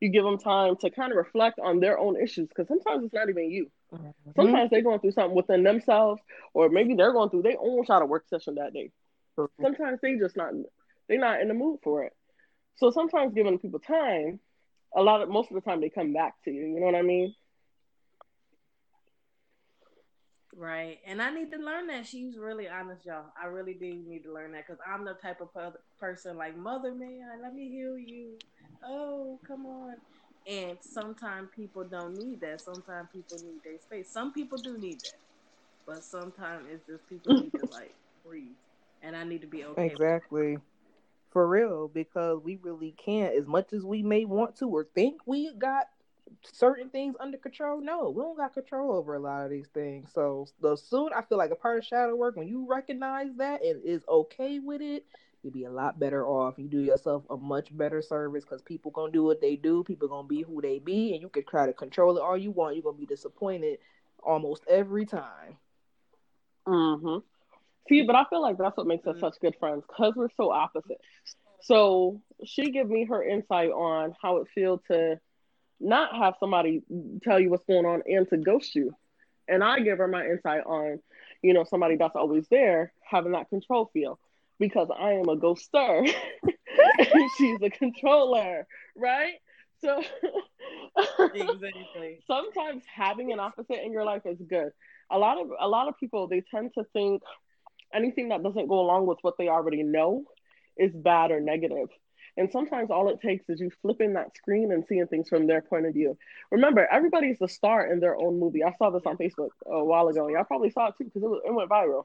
[0.03, 3.15] you give them time to kind of reflect on their own issues because sometimes it's
[3.15, 3.71] not even you.
[3.95, 4.31] Mm-hmm.
[4.35, 6.21] Sometimes they're going through something within themselves,
[6.55, 8.91] or maybe they're going through their own shadow work session that day.
[9.39, 9.63] Mm-hmm.
[9.63, 10.53] Sometimes they just not
[11.09, 12.13] they're not in the mood for it.
[12.77, 14.41] So sometimes giving people time,
[14.97, 16.63] a lot of most of the time they come back to you.
[16.63, 17.35] You know what I mean?
[20.55, 20.99] Right.
[21.07, 22.07] And I need to learn that.
[22.07, 23.33] She's really honest, y'all.
[23.41, 25.49] I really do need to learn that because I'm the type of
[25.99, 28.37] person like, Mother, man, let me heal you
[28.85, 29.97] oh, come on.
[30.47, 32.61] And sometimes people don't need that.
[32.61, 34.13] Sometimes people need their space.
[34.13, 35.21] Some people do need that.
[35.87, 38.57] But sometimes it's just people need to like breathe.
[39.03, 39.87] And I need to be okay.
[39.87, 40.59] Exactly.
[41.31, 45.23] For real, because we really can't, as much as we may want to or think
[45.25, 45.87] we got
[46.43, 47.81] certain things under control.
[47.81, 50.11] No, we don't got control over a lot of these things.
[50.13, 53.63] So the soon I feel like a part of shadow work when you recognize that
[53.65, 55.05] and is okay with it,
[55.43, 56.59] you'd be a lot better off.
[56.59, 59.85] You do yourself a much better service because people gonna do what they do.
[59.85, 62.51] People gonna be who they be, and you can try to control it all you
[62.51, 62.77] want.
[62.77, 63.79] You're gonna be disappointed
[64.23, 65.57] almost every time.
[66.67, 67.19] Mm-hmm.
[67.89, 70.53] See, but I feel like that's what makes us such good friends because we're so
[70.53, 71.01] opposite.
[71.63, 75.19] So she give me her insight on how it feels to
[75.83, 76.83] not have somebody
[77.23, 78.95] tell you what's going on and to ghost you.
[79.49, 81.01] And I give her my insight on,
[81.43, 84.19] you know, somebody that's always there having that control feel
[84.59, 86.09] because I am a ghoster
[86.99, 88.67] and she's a controller,
[88.97, 89.35] right?
[89.85, 90.01] So
[91.35, 92.21] exactly.
[92.27, 94.71] sometimes having an opposite in your life is good.
[95.11, 97.23] A lot of a lot of people they tend to think
[97.93, 100.25] anything that doesn't go along with what they already know
[100.77, 101.89] is bad or negative.
[102.37, 105.61] And sometimes all it takes is you flipping that screen and seeing things from their
[105.61, 106.17] point of view.
[106.51, 108.65] Remember, everybody's the star in their own movie.
[108.65, 110.29] I saw this on Facebook a while ago.
[110.29, 112.05] Y'all probably saw it too because it, it went viral.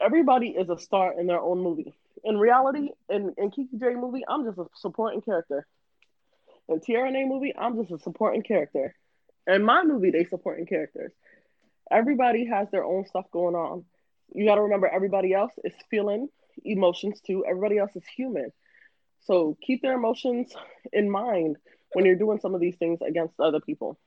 [0.00, 1.94] Everybody is a star in their own movie.
[2.22, 5.66] In reality, in, in Kiki J movie, I'm just a supporting character.
[6.68, 8.94] In TRNA movie, I'm just a supporting character.
[9.46, 11.12] In my movie, they supporting characters.
[11.90, 13.84] Everybody has their own stuff going on.
[14.34, 16.28] You got to remember, everybody else is feeling
[16.64, 17.44] emotions too.
[17.48, 18.52] Everybody else is human.
[19.26, 20.54] So keep their emotions
[20.92, 21.56] in mind
[21.92, 23.98] when you're doing some of these things against other people.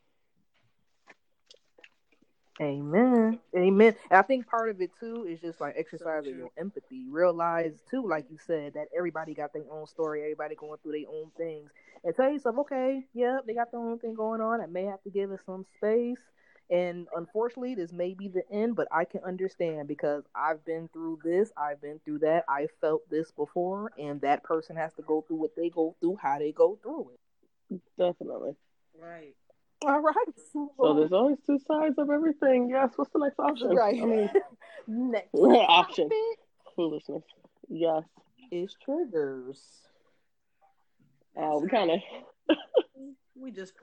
[2.62, 3.40] Amen.
[3.56, 3.96] Amen.
[4.12, 7.06] And I think part of it too is just like exercising your empathy.
[7.10, 11.10] Realize too, like you said, that everybody got their own story, everybody going through their
[11.10, 11.70] own things.
[12.04, 14.60] And tell yourself, okay, yeah, they got their own thing going on.
[14.60, 16.20] I may have to give it some space.
[16.70, 21.20] And unfortunately, this may be the end, but I can understand because I've been through
[21.24, 25.22] this, I've been through that, I felt this before, and that person has to go
[25.28, 27.82] through what they go through, how they go through it.
[27.98, 28.54] Definitely.
[29.02, 29.36] Right.
[29.84, 30.16] All right.
[30.54, 32.70] So there's always two sides of everything.
[32.70, 32.92] Yes.
[32.98, 33.70] What's the next option?
[33.70, 34.00] Right.
[34.02, 34.30] I mean,
[34.88, 36.10] next option.
[36.10, 36.40] topic
[36.76, 37.24] Foolishness.
[37.70, 38.04] Yes.
[38.52, 39.60] is triggers.
[41.36, 42.00] Uh, we kind of.
[43.36, 43.74] We just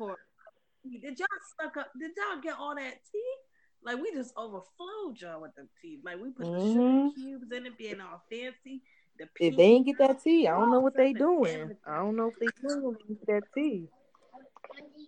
[0.91, 1.03] poured.
[1.03, 1.28] Did y'all
[1.61, 1.93] suck up?
[1.99, 3.34] Did y'all get all that tea?
[3.82, 6.01] Like we just overflowed y'all with the tea.
[6.05, 7.14] Like we put the sugar Mhm.
[7.14, 8.82] cubes in it, being all fancy.
[9.18, 11.70] The If pink they ain't get that tea, I don't know what they doing.
[11.87, 13.89] I don't know if they doing when get that tea.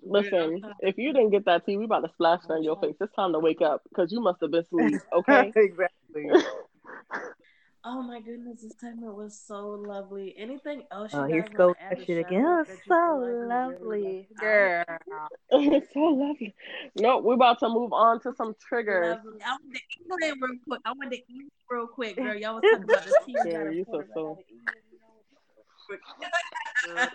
[0.03, 2.97] Listen, if you didn't get that tea, we about to splash it on your face.
[3.01, 5.01] It's time to wake up because you must have been asleep.
[5.13, 5.53] Okay.
[5.55, 6.31] exactly.
[7.85, 10.35] Oh my goodness, this segment was so lovely.
[10.37, 11.13] Anything else?
[11.13, 12.45] You Uh, guys here wanna goes add that shit again.
[12.45, 14.85] out Oh, so feel like we really lovely, girl.
[15.51, 16.55] it's so lovely.
[16.97, 19.17] No, we're about to move on to some triggers.
[19.17, 19.41] Lovely.
[19.43, 20.81] I want to England real quick.
[20.85, 22.35] I want to England real quick, girl.
[22.35, 23.33] Y'all was talking about the tea.
[23.33, 24.23] You Girl, you so it so.
[24.23, 24.99] right out of England, you
[26.97, 27.09] know?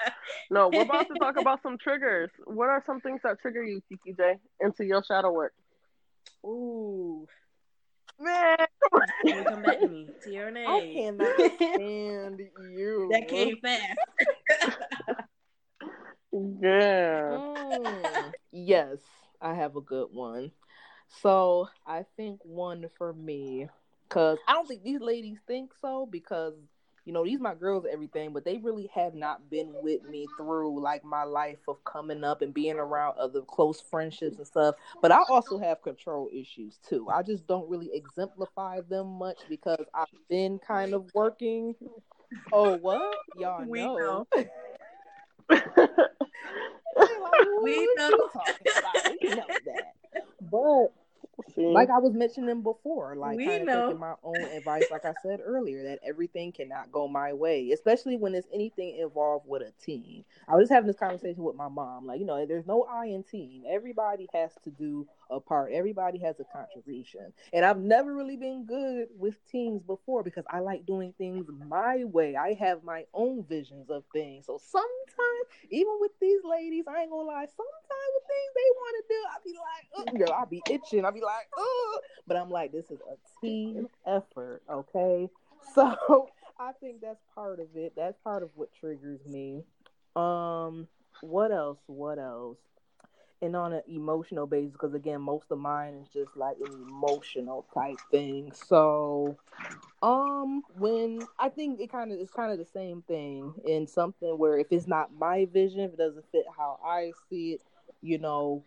[0.49, 2.29] No, we're about to talk about some triggers.
[2.45, 5.53] What are some things that trigger you, Kiki J, into your shadow work?
[6.45, 7.27] Ooh,
[8.23, 8.57] Man,
[9.23, 10.11] you come back to me?
[10.25, 10.93] I TRNA.
[10.93, 11.35] cannot
[11.73, 13.07] stand you.
[13.11, 13.99] that came fast.
[16.31, 17.39] Yeah.
[17.39, 18.33] Mm.
[18.51, 18.99] Yes,
[19.41, 20.51] I have a good one.
[21.21, 23.67] So I think one for me,
[24.07, 26.53] because I don't think these ladies think so, because
[27.05, 30.81] you know these my girls everything, but they really have not been with me through
[30.81, 34.75] like my life of coming up and being around other close friendships and stuff.
[35.01, 37.09] But I also have control issues too.
[37.09, 41.75] I just don't really exemplify them much because I've been kind of working.
[42.51, 44.25] Oh, what y'all We know?
[44.35, 44.45] know.
[47.63, 48.09] We know.
[48.09, 48.27] know.
[48.33, 49.17] Talking about.
[49.21, 50.25] We know that.
[50.51, 51.02] But
[51.49, 55.05] See, like I was mentioning before, like We kind of taking my own advice, like
[55.05, 59.61] I said earlier, that everything cannot go my way, especially when there's anything involved with
[59.61, 60.25] a team.
[60.47, 63.07] I was just having this conversation with my mom, like you know, there's no I
[63.07, 63.63] in team.
[63.67, 65.71] Everybody has to do a part.
[65.71, 70.59] Everybody has a contribution, and I've never really been good with teams before because I
[70.59, 72.35] like doing things my way.
[72.35, 77.11] I have my own visions of things, so sometimes, even with these ladies, I ain't
[77.11, 77.45] gonna lie.
[77.45, 80.19] Sometimes with things they want to do, I'll be like, Ugh.
[80.19, 81.05] girl, I be itching.
[81.05, 85.29] I'll be like, oh, but I'm like, this is a team effort, okay?
[85.75, 86.27] So
[86.59, 87.93] I think that's part of it.
[87.95, 89.63] That's part of what triggers me.
[90.15, 90.87] Um,
[91.21, 91.79] what else?
[91.87, 92.57] What else?
[93.43, 97.65] And on an emotional basis, because again, most of mine is just like an emotional
[97.73, 98.53] type thing.
[98.53, 99.37] So,
[100.01, 104.37] um, when I think it kind of it's kind of the same thing in something
[104.37, 107.61] where if it's not my vision, if it doesn't fit how I see it,
[108.01, 108.63] you know,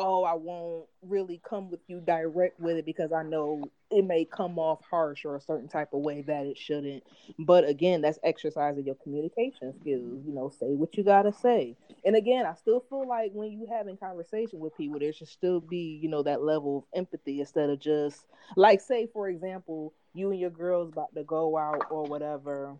[0.00, 4.24] oh, I won't really come with you direct with it because I know it may
[4.24, 7.02] come off harsh or a certain type of way that it shouldn't.
[7.38, 10.22] But again, that's exercising your communication skills.
[10.26, 11.76] You know, say what you gotta say.
[12.04, 15.60] And again, I still feel like when you having conversation with people, there should still
[15.60, 18.24] be, you know, that level of empathy instead of just
[18.56, 22.76] like say, for example, you and your girls about to go out or whatever.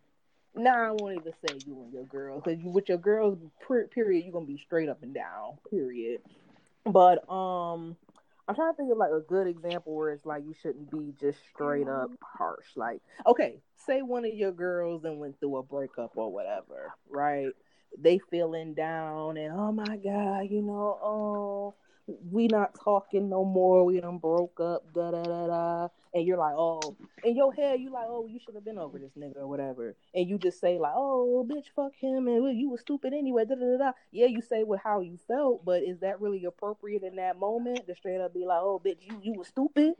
[0.55, 3.87] Nah, I won't even say you and your girls because you, with your girls, per-
[3.87, 6.21] period, you're gonna be straight up and down, period.
[6.85, 7.97] But um,
[8.49, 11.15] I'm trying to think of like a good example where it's like you shouldn't be
[11.21, 12.67] just straight up harsh.
[12.75, 17.53] Like, okay, say one of your girls and went through a breakup or whatever, right?
[17.99, 21.75] They feeling down and oh my god, you know, oh,
[22.07, 23.85] we not talking no more.
[23.85, 25.89] We done broke up, da da da da.
[26.13, 28.99] And you're like, oh, in your head, you like, oh, you should have been over
[28.99, 29.95] this nigga or whatever.
[30.15, 33.45] And you just say like, oh, bitch, fuck him, and you was stupid anyway.
[33.45, 33.93] Da da da da.
[34.11, 37.87] Yeah, you say with how you felt, but is that really appropriate in that moment
[37.87, 39.95] to straight up be like, oh, bitch, you you was stupid?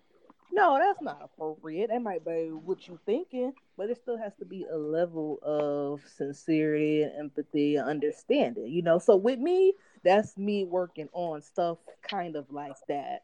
[0.53, 1.91] No, that's not appropriate.
[1.91, 6.01] That might be what you thinking, but it still has to be a level of
[6.17, 8.67] sincerity and empathy and understanding.
[8.67, 9.75] You know, so with me,
[10.05, 11.79] that's me working on stuff
[12.09, 13.23] kind of like that.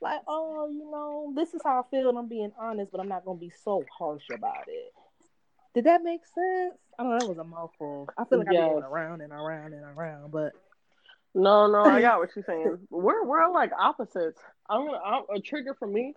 [0.00, 3.08] Like, oh, you know, this is how I feel, and I'm being honest, but I'm
[3.08, 4.92] not gonna be so harsh about it.
[5.74, 6.78] Did that make sense?
[6.98, 7.18] I don't know.
[7.18, 8.08] That was a mouthful.
[8.16, 8.62] I feel like Yes.
[8.62, 10.52] I'm going around and around and around, but
[11.34, 12.78] No, no, I got what you're saying.
[12.90, 14.40] We're we're like opposites.
[14.68, 16.14] I'm I'm, a trigger for me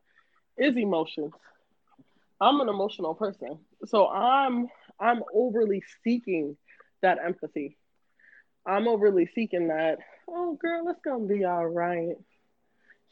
[0.57, 1.33] is emotions.
[2.39, 4.67] I'm an emotional person, so I'm
[4.99, 6.57] I'm overly seeking
[7.01, 7.77] that empathy.
[8.65, 9.99] I'm overly seeking that.
[10.27, 12.15] Oh, girl, it's gonna be all right.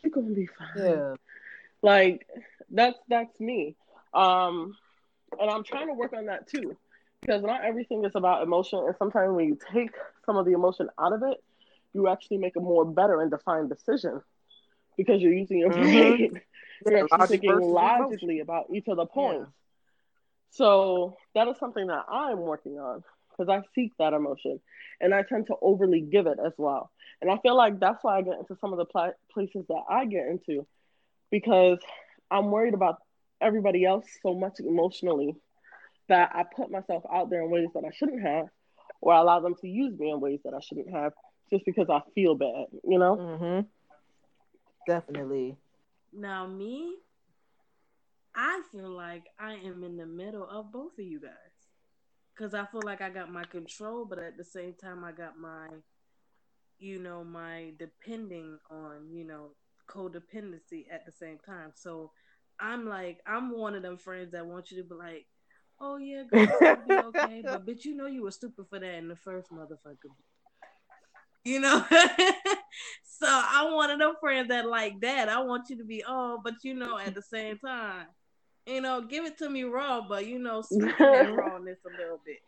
[0.03, 1.03] You're gonna be fine.
[1.03, 1.15] yeah,
[1.81, 2.25] Like
[2.69, 3.75] that's that's me.
[4.13, 4.75] Um,
[5.39, 6.77] and I'm trying to work on that too,
[7.21, 8.79] because not everything is about emotion.
[8.85, 9.91] And sometimes when you take
[10.25, 11.37] some of the emotion out of it,
[11.93, 14.21] you actually make a more better and defined decision
[14.97, 15.71] because you're using your Mhm.
[15.71, 16.41] brain.
[16.85, 19.51] You're actually thinking logically about each of the points.
[20.51, 23.03] So that is something that I'm working on
[23.39, 24.59] because I seek that emotion
[24.99, 26.91] and I tend to overly give it as well.
[27.21, 29.83] And I feel like that's why I get into some of the pla- places that
[29.89, 30.65] I get into
[31.31, 31.79] because
[32.29, 32.97] I'm worried about
[33.41, 35.35] everybody else so much emotionally
[36.09, 38.47] that I put myself out there in ways that I shouldn't have
[39.01, 41.13] or I allow them to use me in ways that I shouldn't have
[41.49, 43.15] just because I feel bad, you know?
[43.15, 43.61] mm-hmm.
[44.87, 45.55] definitely.
[46.11, 46.95] Now me,
[48.35, 51.58] I feel like I am in the middle of both of you guys.
[52.39, 55.37] Cause I feel like I got my control, but at the same time I got
[55.37, 55.67] my
[56.77, 59.49] you know, my depending on, you know,
[59.89, 61.73] codependency at the same time.
[61.75, 62.11] So
[62.57, 65.25] I'm like I'm one of them friends that want you to be like,
[65.81, 67.41] Oh yeah, girl, gonna be okay.
[67.43, 70.13] But bitch, you know you were stupid for that in the first motherfucker.
[71.43, 71.85] You know?
[73.03, 75.27] so I'm one of them friends that like that.
[75.27, 78.07] I want you to be, oh, but you know, at the same time,
[78.69, 82.39] you know, give it to me raw, but you know, that rawness a little bit.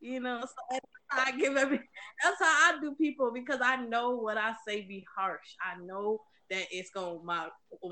[0.00, 1.80] You know, so that's how I give every
[2.22, 5.56] that's how I do people because I know what I say be harsh.
[5.62, 7.48] I know that it's gonna my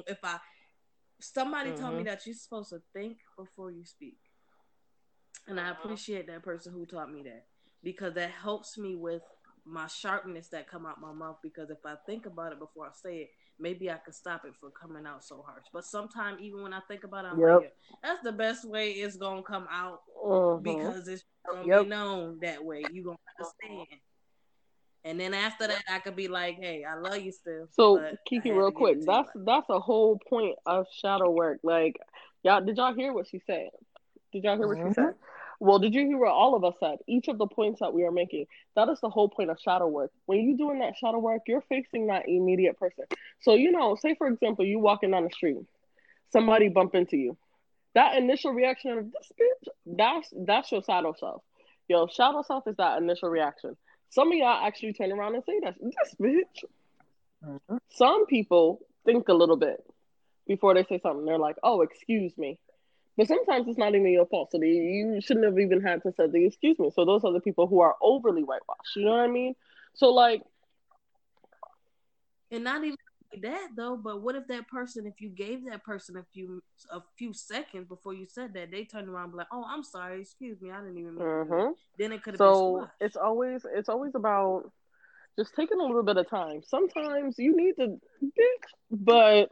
[0.06, 0.38] if I
[1.20, 2.06] somebody told me Mhm.
[2.06, 4.18] that you're supposed to think before you speak.
[5.48, 7.46] And I appreciate that person who taught me that
[7.82, 9.22] because that helps me with
[9.64, 12.90] my sharpness that come out my mouth because if I think about it before I
[12.94, 15.66] say it, maybe I could stop it from coming out so harsh.
[15.72, 17.56] But sometimes even when I think about it, I'm Yep.
[17.60, 20.62] like, that's the best way it's gonna come out Mhm.
[20.62, 21.82] because it's gonna Yep.
[21.84, 22.88] be known that way.
[22.92, 24.00] You gonna understand.
[25.04, 28.14] And then after that, I could be like, "Hey, I love you still." So but
[28.14, 31.60] I Kiki, real quick, it you that's that's a whole point of shadow work.
[31.62, 31.96] Like,
[32.42, 33.70] y'all, did y'all hear what she said?
[34.32, 34.88] Did y'all hear what Mhm.
[34.88, 35.14] she said?
[35.60, 36.98] Well, did you hear what all of us said?
[37.06, 38.46] Each of the points that we are making.
[38.74, 40.10] That is the whole point of shadow work.
[40.26, 43.04] When you're doing that shadow work, you're facing that immediate person.
[43.40, 45.58] So you know, say for example, you walking down the street,
[46.32, 47.36] somebody bump into you.
[47.94, 51.42] That initial reaction of this bitch, that's that's your shadow self.
[51.88, 53.76] Your shadow self is that initial reaction.
[54.10, 56.64] Some of y'all actually turn around and say that this bitch.
[57.44, 57.78] Mhm.
[57.90, 59.82] Some people think a little bit
[60.46, 61.24] before they say something.
[61.24, 62.58] They're like, "Oh, excuse me,"
[63.16, 64.52] but sometimes it's not even your fault.
[64.52, 66.90] So they, you shouldn't have even had to say the excuse me.
[66.94, 68.96] So those are the people who are overly whitewashed.
[68.96, 69.54] You know what I mean?
[69.94, 70.42] So like,
[72.50, 72.96] And not even
[73.42, 77.00] that though, but what if that person, if you gave that person a few a
[77.18, 80.20] few seconds before you said that, they turned around and be like, "Oh, I'm sorry,
[80.20, 81.72] excuse me, I didn't even Mean mm-hmm.
[81.98, 84.70] Then it could have so been So it's always it's always about
[85.38, 86.62] just taking a little bit of time.
[86.66, 87.98] Sometimes you need to,
[88.90, 89.50] but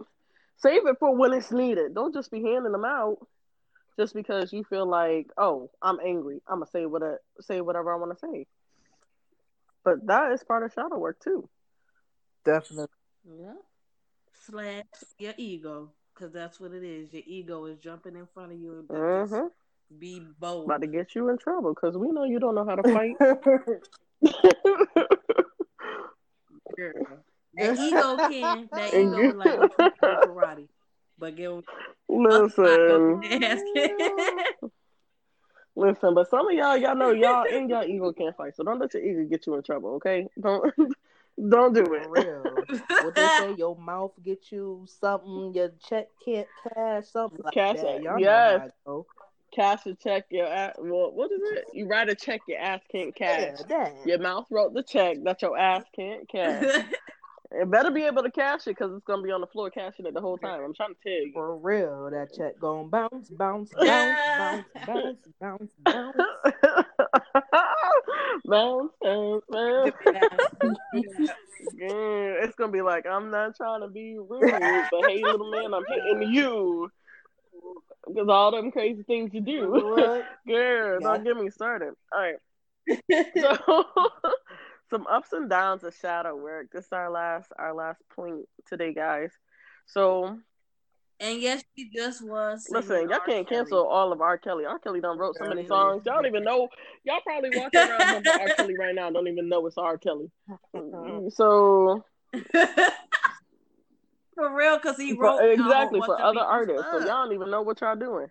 [0.57, 1.95] save it for when it's needed.
[1.95, 3.19] Don't just be handing them out
[3.99, 6.41] just because you feel like, oh, I'm angry.
[6.49, 8.47] I'm gonna say what I, say whatever I want to say.
[9.85, 11.49] But that is part of shadow work too.
[12.45, 12.87] Definitely.
[13.25, 13.55] Yeah.
[14.47, 14.85] Slash
[15.19, 17.13] your ego, because that's what it is.
[17.13, 18.89] Your ego is jumping in front of you and
[19.21, 19.47] just hmm
[19.99, 20.65] be bold.
[20.65, 23.17] About to get you in trouble because we know you don't know how to fight.
[26.77, 27.19] Girl.
[27.57, 28.69] That ego can.
[28.73, 30.69] That ego like I'm trying to do karate,
[31.17, 31.63] but get Listen,
[32.09, 33.21] Listen.
[35.77, 38.79] listen, but some of y'all, y'all know y'all and y'all ego can't fight, so don't
[38.79, 40.29] let your ego get you in trouble, okay?
[40.41, 40.73] Don't,
[41.49, 42.09] don't do For it.
[42.09, 42.65] real.
[43.03, 47.77] What they say, your mouth get you something, your check can't cash, something like Cash
[47.77, 48.03] that.
[48.03, 48.53] Y'all Yes.
[48.53, 49.07] know how it go.
[49.55, 50.75] Cash a check, your ass.
[50.79, 51.67] Well, what is it?
[51.73, 53.53] You write a check, your ass can't cash.
[53.69, 53.95] Yeah.
[54.05, 56.85] Your mouth wrote the check that your ass can't cash,
[57.61, 60.07] It better be able to cash it because it's gonna be on the floor cashing
[60.07, 60.63] it the whole time.
[60.63, 61.33] I'm trying to tell you.
[61.33, 65.21] For real, that check going bounce, bounce, bounce, bounce, bounce,
[65.85, 66.17] bounce,
[68.45, 70.45] bounce, bounce, bounce.
[71.77, 75.73] Yeah, it's gonna be like I'm not trying to be rude, but hey, little man,
[75.73, 76.91] I'm hitting you
[78.07, 80.23] because all them crazy things you do.
[80.47, 81.95] Girl, don't get me started.
[82.13, 82.37] All right.
[83.41, 83.57] So
[84.91, 86.69] some ups and downs of shadow work.
[86.73, 89.31] This is our last our last point today, guys.
[89.87, 90.39] So
[91.21, 92.67] and yes, she just was.
[92.71, 93.61] Listen, y'all can't Kelly.
[93.61, 94.37] cancel all of R.
[94.37, 94.65] Kelly.
[94.65, 94.79] R.
[94.79, 96.03] Kelly done wrote so many songs.
[96.05, 96.69] Y'all don't even know.
[97.05, 98.49] Y'all probably walking around R.
[98.57, 99.99] Kelly right now don't even know it's R.
[99.99, 100.31] Kelly.
[101.31, 102.05] So
[104.35, 106.85] for real, because he wrote exactly for other artists.
[106.91, 108.27] So y'all don't even know what y'all doing.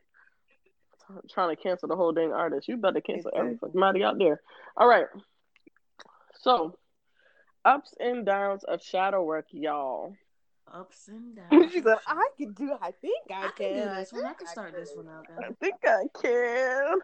[1.31, 2.67] trying to cancel the whole dang artist.
[2.67, 4.41] You better cancel every fucking out there.
[4.75, 5.05] All right.
[6.43, 6.77] So,
[7.63, 10.13] ups and downs of shadow work, y'all.
[10.71, 11.71] Ups and downs.
[11.71, 12.73] she said, "I can do.
[12.81, 13.51] I think I, I can.
[13.55, 13.75] can.
[13.75, 14.25] do this one.
[14.25, 15.25] I can start this one out.
[15.25, 15.37] Guys.
[15.39, 16.99] I think I can.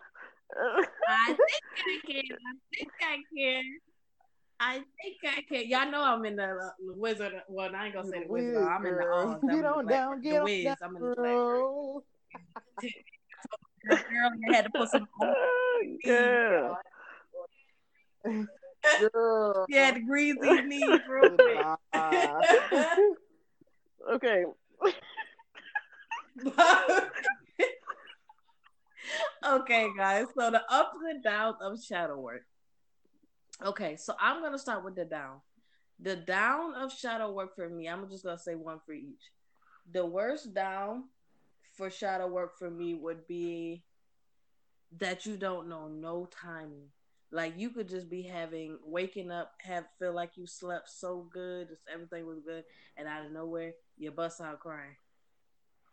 [1.08, 1.40] I think
[1.80, 2.24] I can.
[2.28, 3.64] I think I can.
[4.60, 5.70] I think I can.
[5.70, 7.42] Y'all know I'm in the uh, wizard.
[7.48, 8.56] Well, I ain't gonna say the wizard.
[8.56, 9.40] Wiz, I'm in the Oz.
[9.50, 10.66] Get on down, get the Wiz.
[10.66, 12.04] Down, I'm in the girl.
[13.88, 15.08] girl, you had to put some.
[16.04, 16.78] Girl.
[19.14, 19.66] Girl.
[19.70, 21.66] Yeah, the greasy knees real quick.
[24.14, 24.44] okay.
[29.46, 30.28] okay, guys.
[30.38, 32.44] So the ups and downs of shadow work.
[33.64, 35.42] Okay, so I'm gonna start with the down.
[36.00, 39.32] The down of shadow work for me, I'm just gonna say one for each.
[39.92, 41.06] The worst down
[41.74, 43.84] for shadow work for me would be
[44.98, 46.90] that you don't know no timing.
[47.32, 51.70] Like you could just be having waking up, have feel like you slept so good,
[51.70, 52.64] just everything was good,
[52.98, 54.96] and out of nowhere you bust out crying.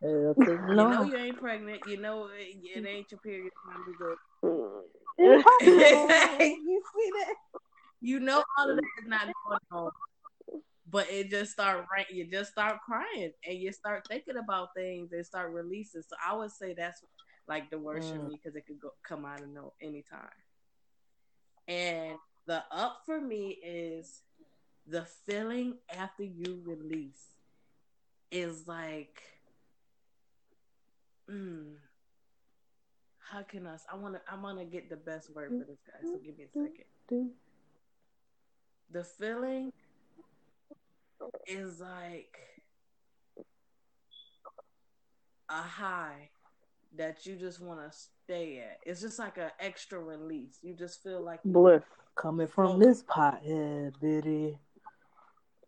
[0.01, 0.35] no.
[0.41, 1.83] You know you ain't pregnant.
[1.87, 4.83] You know it, it ain't your period time to go.
[5.19, 7.35] you see that?
[8.01, 9.91] You know all of that is not going on.
[10.89, 12.07] But it just start right.
[12.09, 16.03] You just start crying and you start thinking about things and start releasing.
[16.03, 17.03] So I would say that's
[17.49, 18.17] like the worst mm.
[18.17, 20.31] for me because it could go, come out of no anytime.
[21.69, 24.23] And the up for me is
[24.87, 27.35] the feeling after you release
[28.31, 29.21] is like,
[31.31, 31.75] mm,
[33.19, 33.77] how can I?
[33.93, 34.21] I want to.
[34.31, 35.99] I want to get the best word for this guy.
[36.03, 36.85] So give me a second.
[38.93, 39.73] The feeling
[41.47, 42.39] is like
[45.49, 46.31] a high
[46.97, 47.97] that you just want to
[48.27, 48.79] stay at.
[48.85, 50.59] It's just like an extra release.
[50.63, 51.83] You just feel like bliss
[52.17, 54.59] coming from this pothead, Biddy.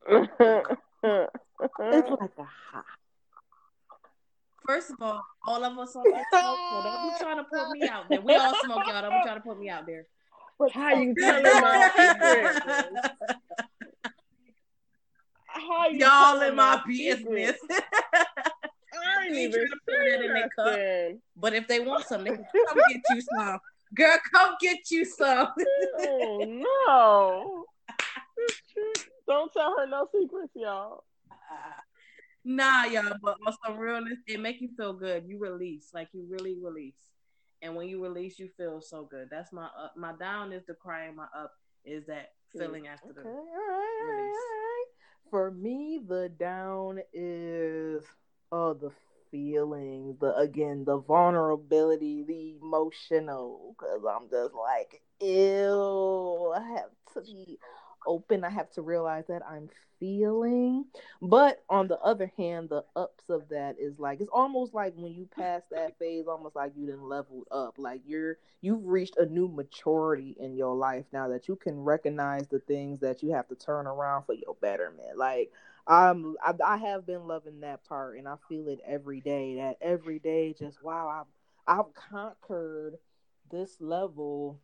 [0.08, 2.82] it's like a high.
[4.66, 7.70] First of all, all of us on that smoke, so don't be trying to put
[7.70, 8.20] me out there.
[8.20, 9.02] We all smoke, y'all.
[9.02, 10.06] Don't be trying to put me out there.
[10.72, 12.60] How you telling my secret?
[15.46, 17.56] How you y'all in my, my business.
[17.70, 21.54] I ain't even put that in their cup.
[21.54, 23.58] But if they want some, they can come get you some.
[23.94, 25.48] Girl, come get you some.
[26.00, 27.64] oh no!
[29.26, 31.04] Don't tell her no secrets, y'all.
[32.44, 33.14] nah, y'all.
[33.22, 35.24] But on some realness, it make you feel good.
[35.26, 37.00] You release, like you really release.
[37.60, 39.28] And when you release, you feel so good.
[39.30, 39.94] That's my up.
[39.96, 41.16] My down is the crying.
[41.16, 41.52] My up
[41.84, 44.36] is that feeling mm, after the okay, right, release.
[45.30, 48.04] For me, the down is
[48.52, 48.90] oh the
[49.30, 53.74] feelings, the again the vulnerability, the emotional.
[53.78, 56.52] Because I'm just like, ew.
[56.56, 57.58] I have to be
[58.06, 58.44] open.
[58.44, 59.68] I have to realize that I'm
[60.00, 60.84] feeling.
[61.20, 65.12] But on the other hand, the ups of that is like it's almost like when
[65.12, 67.74] you pass that phase, almost like you didn't leveled up.
[67.78, 72.46] Like you're you've reached a new maturity in your life now that you can recognize
[72.48, 75.16] the things that you have to turn around for your betterment.
[75.16, 75.52] Like
[75.88, 79.56] I'm I, I have been loving that part and I feel it every day.
[79.56, 81.08] That every day just wow,
[81.68, 82.98] I've I've conquered
[83.50, 84.60] this level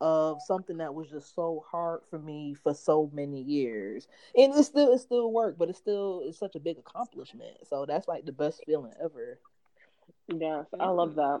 [0.00, 4.08] of something that was just so hard for me for so many years.
[4.36, 7.66] And it still it still work but it still is such a big accomplishment.
[7.66, 9.40] So that's like the best feeling ever.
[10.28, 11.40] Yes i love that.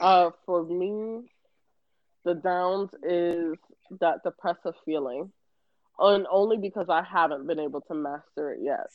[0.00, 1.22] Uh for me
[2.24, 3.58] the downs is
[4.00, 5.32] that depressive feeling
[5.98, 8.86] and only because i haven't been able to master it yet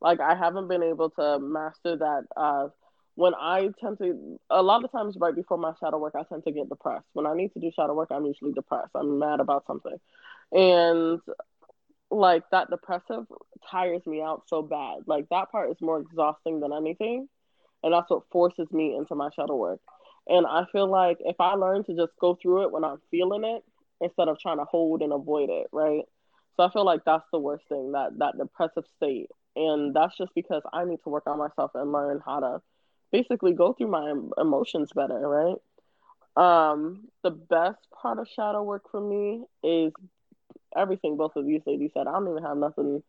[0.00, 2.68] like i haven't been able to master that uh
[3.14, 6.44] when I tend to, a lot of times right before my shadow work, I tend
[6.44, 7.06] to get depressed.
[7.12, 8.92] When I need to do shadow work, I'm usually depressed.
[8.94, 9.98] I'm mad about something.
[10.50, 11.20] And
[12.10, 13.24] like that depressive
[13.70, 15.00] tires me out so bad.
[15.06, 17.28] Like that part is more exhausting than anything.
[17.82, 19.80] And that's what forces me into my shadow work.
[20.28, 23.44] And I feel like if I learn to just go through it when I'm feeling
[23.44, 23.62] it
[24.00, 26.04] instead of trying to hold and avoid it, right?
[26.56, 29.30] So I feel like that's the worst thing, that that depressive state.
[29.56, 32.62] And that's just because I need to work on myself and learn how to
[33.10, 35.56] basically go through my emotions better, right?
[36.36, 39.92] Um, the best part of shadow work for me is
[40.74, 42.06] everything both of these ladies said.
[42.06, 43.02] I don't even have nothing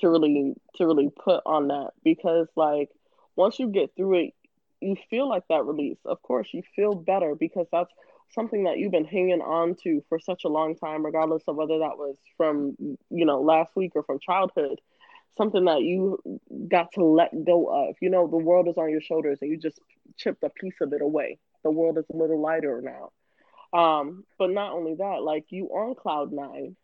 [0.00, 2.90] to really to really put on that because like
[3.36, 4.34] once you get through it,
[4.80, 5.98] you feel like that release.
[6.04, 7.90] Of course, you feel better because that's
[8.34, 11.78] something that you've been hanging on to for such a long time, regardless of whether
[11.78, 14.80] that was from you know last week or from childhood.
[15.36, 16.18] Something that you
[16.66, 17.94] got to let go of.
[18.00, 19.78] You know, the world is on your shoulders, and you just
[20.16, 21.38] chipped a piece of it away.
[21.62, 23.12] The world is a little lighter now.
[23.78, 26.74] Um, but not only that, like you on cloud nine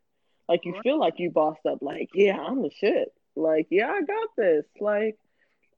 [0.49, 1.79] like you feel like you bossed up.
[1.81, 3.09] Like, yeah, I'm the shit.
[3.37, 4.65] Like, yeah, I got this.
[4.81, 5.19] Like,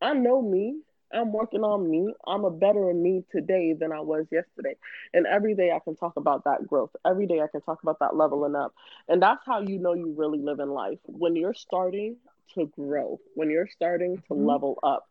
[0.01, 0.81] I know me.
[1.12, 2.12] I'm working on me.
[2.26, 4.76] I'm a better me today than I was yesterday.
[5.14, 6.90] And every day I can talk about that growth.
[7.07, 8.74] Every day I can talk about that leveling up.
[9.09, 10.98] And that's how you know you really live in life.
[11.04, 12.16] When you're starting
[12.54, 14.46] to grow, when you're starting to mm-hmm.
[14.46, 15.04] level up.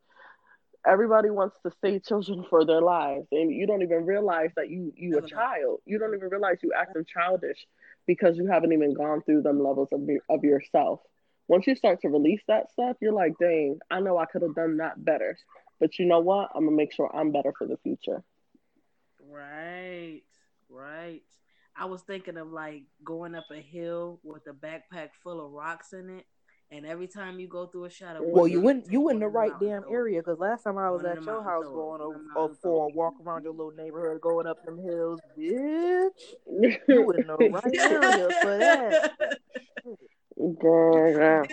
[0.88, 4.94] Everybody wants to stay children for their lives, and you don't even realize that you
[4.96, 5.80] you a child.
[5.86, 7.66] You don't even realize you acting childish
[8.06, 11.00] because you haven't even gone through them levels of, of yourself.
[11.48, 14.54] Once you start to release that stuff, you're like, dang, I know I could have
[14.54, 15.38] done that better.
[15.80, 16.50] But you know what?
[16.56, 18.24] I'm gonna make sure I'm better for the future.
[19.20, 20.22] Right,
[20.70, 21.22] right.
[21.76, 25.94] I was thinking of like going up a hill with a backpack full of rocks
[25.94, 26.26] in it
[26.72, 29.52] and every time you go through a shadow, well, you went you in the right
[29.62, 33.14] damn area because last time I was at your house going over for a walk
[33.24, 36.10] around your little neighborhood, going up them hills, bitch.
[36.88, 39.38] you in the right area for that.
[40.60, 41.46] Girl,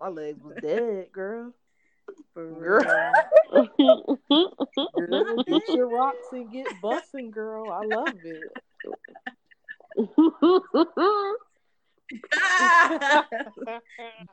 [0.00, 1.54] my legs was dead, girl.
[2.34, 2.82] Girl.
[3.52, 4.18] girl,
[5.46, 7.70] get your rocks and get bussing, girl.
[7.70, 8.52] I love it.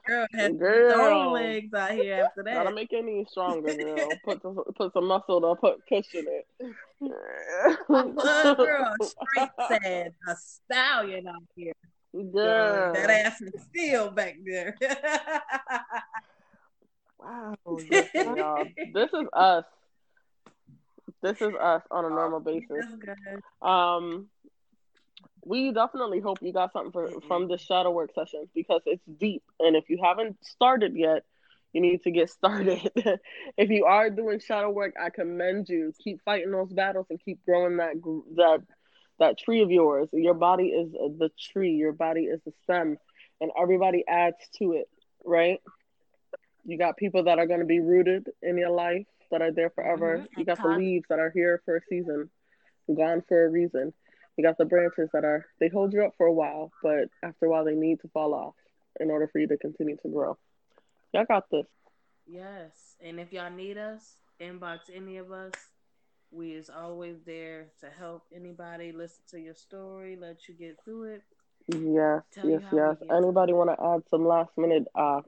[0.06, 1.32] girl has girl.
[1.32, 2.54] legs out here after that.
[2.54, 4.10] Gotta make your knees stronger, girl.
[4.24, 6.48] Put some, put some muscle to put cushion it.
[7.90, 11.74] girl, straight sad, a stallion out here.
[12.14, 14.76] Girl, that ass is still back there.
[17.20, 17.56] wow,
[18.14, 18.66] y'all.
[18.94, 19.66] This is us.
[21.22, 22.86] This is us on a normal basis.
[23.62, 24.28] Um,
[25.44, 29.44] we definitely hope you got something for, from this shadow work session because it's deep.
[29.60, 31.24] And if you haven't started yet,
[31.74, 32.92] you need to get started.
[33.58, 35.94] if you are doing shadow work, I commend you.
[36.04, 37.94] Keep fighting those battles and keep growing that
[38.36, 38.62] that
[39.20, 40.10] that tree of yours.
[40.14, 41.72] Your body is the tree.
[41.72, 42.98] Your body is the stem,
[43.42, 44.90] and everybody adds to it.
[45.26, 45.60] Right?
[46.68, 49.72] You got people that are going to be rooted in your life that are there
[49.72, 50.20] forever.
[50.20, 50.40] Mm-hmm.
[50.40, 52.30] You got the leaves that are here for a season,
[52.96, 53.94] gone for a reason
[54.38, 57.48] you got the branches that are they hold you up for a while, but after
[57.48, 58.54] a while they need to fall off
[59.00, 60.38] in order for you to continue to grow.
[61.14, 61.66] Y'all got this.
[62.28, 65.54] Yes, and if y'all need us, inbox any of us.
[66.30, 71.04] We is always there to help anybody listen to your story, let you get through
[71.04, 71.24] it.
[71.70, 72.98] Yes, Tell yes, yes.
[73.10, 75.22] Anybody want to add some last minute uh,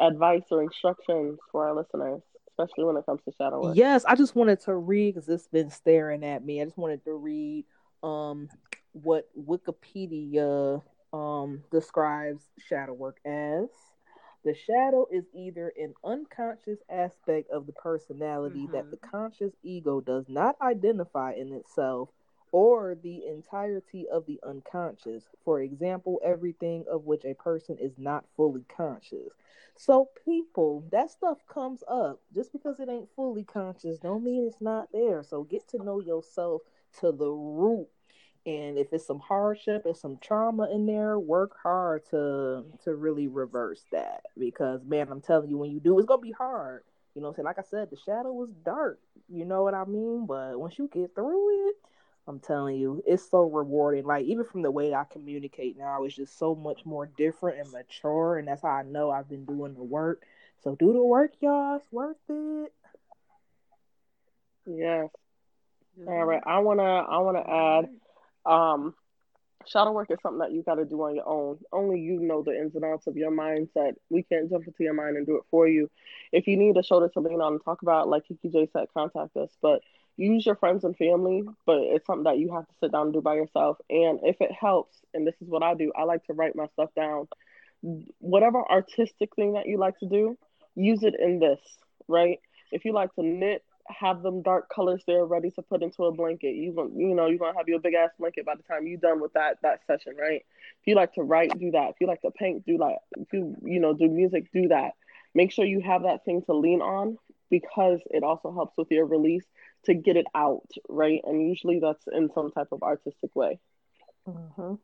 [0.00, 2.22] advice or instructions for our listeners?
[2.58, 3.76] especially when it comes to shadow work.
[3.76, 6.60] Yes, I just wanted to read because it's been staring at me.
[6.60, 7.64] I just wanted to read
[8.02, 8.48] um,
[8.92, 10.82] what Wikipedia
[11.12, 13.68] um, describes shadow work as.
[14.44, 18.72] The shadow is either an unconscious aspect of the personality mm-hmm.
[18.72, 22.10] that the conscious ego does not identify in itself
[22.52, 25.24] or the entirety of the unconscious.
[25.44, 29.32] For example, everything of which a person is not fully conscious.
[29.76, 32.20] So, people, that stuff comes up.
[32.34, 35.22] Just because it ain't fully conscious, don't mean it's not there.
[35.22, 36.62] So, get to know yourself
[37.00, 37.88] to the root
[38.46, 43.26] and if it's some hardship and some trauma in there work hard to to really
[43.28, 46.82] reverse that because man i'm telling you when you do it's gonna be hard
[47.14, 49.84] you know i'm saying like i said the shadow was dark you know what i
[49.84, 51.76] mean but once you get through it
[52.26, 56.16] i'm telling you it's so rewarding like even from the way i communicate now it's
[56.16, 59.74] just so much more different and mature and that's how i know i've been doing
[59.74, 60.22] the work
[60.62, 62.72] so do the work y'all it's worth it
[64.66, 65.08] yes
[66.06, 67.88] all right i want to i want to add
[68.52, 68.94] um,
[69.66, 71.58] shadow work is something that you got to do on your own.
[71.72, 73.94] Only you know the ins and outs of your mindset.
[74.10, 75.90] We can't jump into your mind and do it for you.
[76.32, 78.86] If you need a shoulder to lean on and talk about, like Kiki J said,
[78.94, 79.50] contact us.
[79.60, 79.80] But
[80.16, 83.12] use your friends and family, but it's something that you have to sit down and
[83.12, 83.78] do by yourself.
[83.90, 86.66] And if it helps, and this is what I do, I like to write my
[86.74, 87.28] stuff down
[88.18, 90.36] whatever artistic thing that you like to do,
[90.74, 91.60] use it in this,
[92.08, 92.40] right?
[92.72, 96.12] If you like to knit, have them dark colors there ready to put into a
[96.12, 96.56] blanket.
[96.56, 98.98] You want, you know, you're gonna have your big ass blanket by the time you're
[98.98, 100.44] done with that that session, right?
[100.80, 101.90] If you like to write, do that.
[101.90, 102.98] If you like to paint, do that.
[103.16, 104.92] If you you know do music, do that.
[105.36, 107.18] Make sure you have that thing to lean on
[107.50, 109.44] because it also helps with your release
[109.84, 111.20] to get it out, right?
[111.24, 113.58] And usually that's in some type of artistic way.
[114.28, 114.74] Mm-hmm.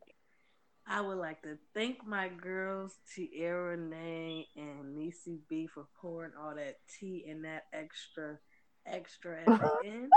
[0.87, 6.55] I would like to thank my girls, Tierra Nay and Nisi B, for pouring all
[6.57, 8.39] that tea and that extra,
[8.87, 10.11] extra at the end.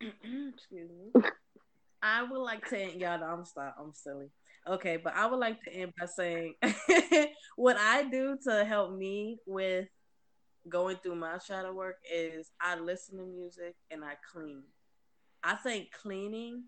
[0.54, 1.22] Excuse me.
[2.02, 3.22] I would like to end y'all.
[3.22, 3.76] I'm stop.
[3.80, 4.30] I'm silly.
[4.68, 6.54] Okay, but I would like to end by saying
[7.56, 9.88] what I do to help me with
[10.68, 14.62] going through my shadow work is I listen to music and I clean.
[15.42, 16.64] I think cleaning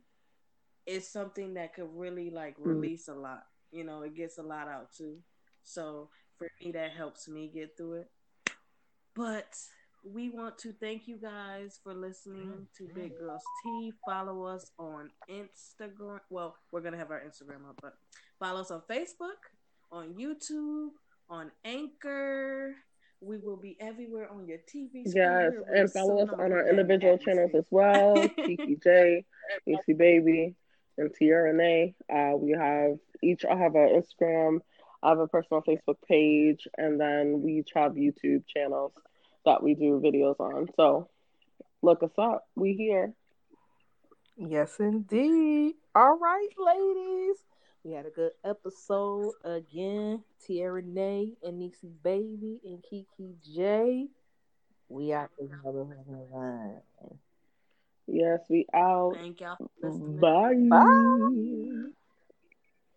[0.87, 2.67] is something that could really like mm.
[2.67, 3.45] release a lot.
[3.73, 5.19] You know, it gets a lot out too.
[5.63, 8.11] So for me, that helps me get through it.
[9.15, 9.57] But
[10.05, 13.93] we want to thank you guys for listening to Big Girls Tea.
[14.07, 16.21] Follow us on Instagram.
[16.31, 17.95] Well, we're gonna have our Instagram up, but
[18.39, 19.41] follow us on Facebook,
[19.91, 20.91] on YouTube,
[21.29, 22.75] on Anchor,
[23.21, 25.15] we will be everywhere on your TV screen.
[25.15, 28.15] Yes, and follow us on our individual channels as well.
[28.37, 29.25] Kiki J,
[29.67, 30.55] Lucy Baby,
[30.99, 31.95] and TRNA.
[32.13, 33.45] Uh, we have each.
[33.45, 34.61] I have an Instagram.
[35.03, 38.93] I have a personal Facebook page, and then we each have YouTube channels
[39.45, 40.69] that we do videos on.
[40.77, 41.09] So
[41.83, 42.47] look us up.
[42.55, 43.13] We here.
[44.37, 45.75] Yes, indeed.
[45.95, 47.37] All right, ladies.
[47.87, 50.25] We had a good episode again.
[50.45, 54.09] Tierra Nay and Nisi Baby and Kiki J.
[54.89, 55.31] We out
[58.09, 59.15] Yes, we out.
[59.15, 59.57] Thank y'all.
[59.81, 60.55] Bye.
[60.69, 61.93] Bye.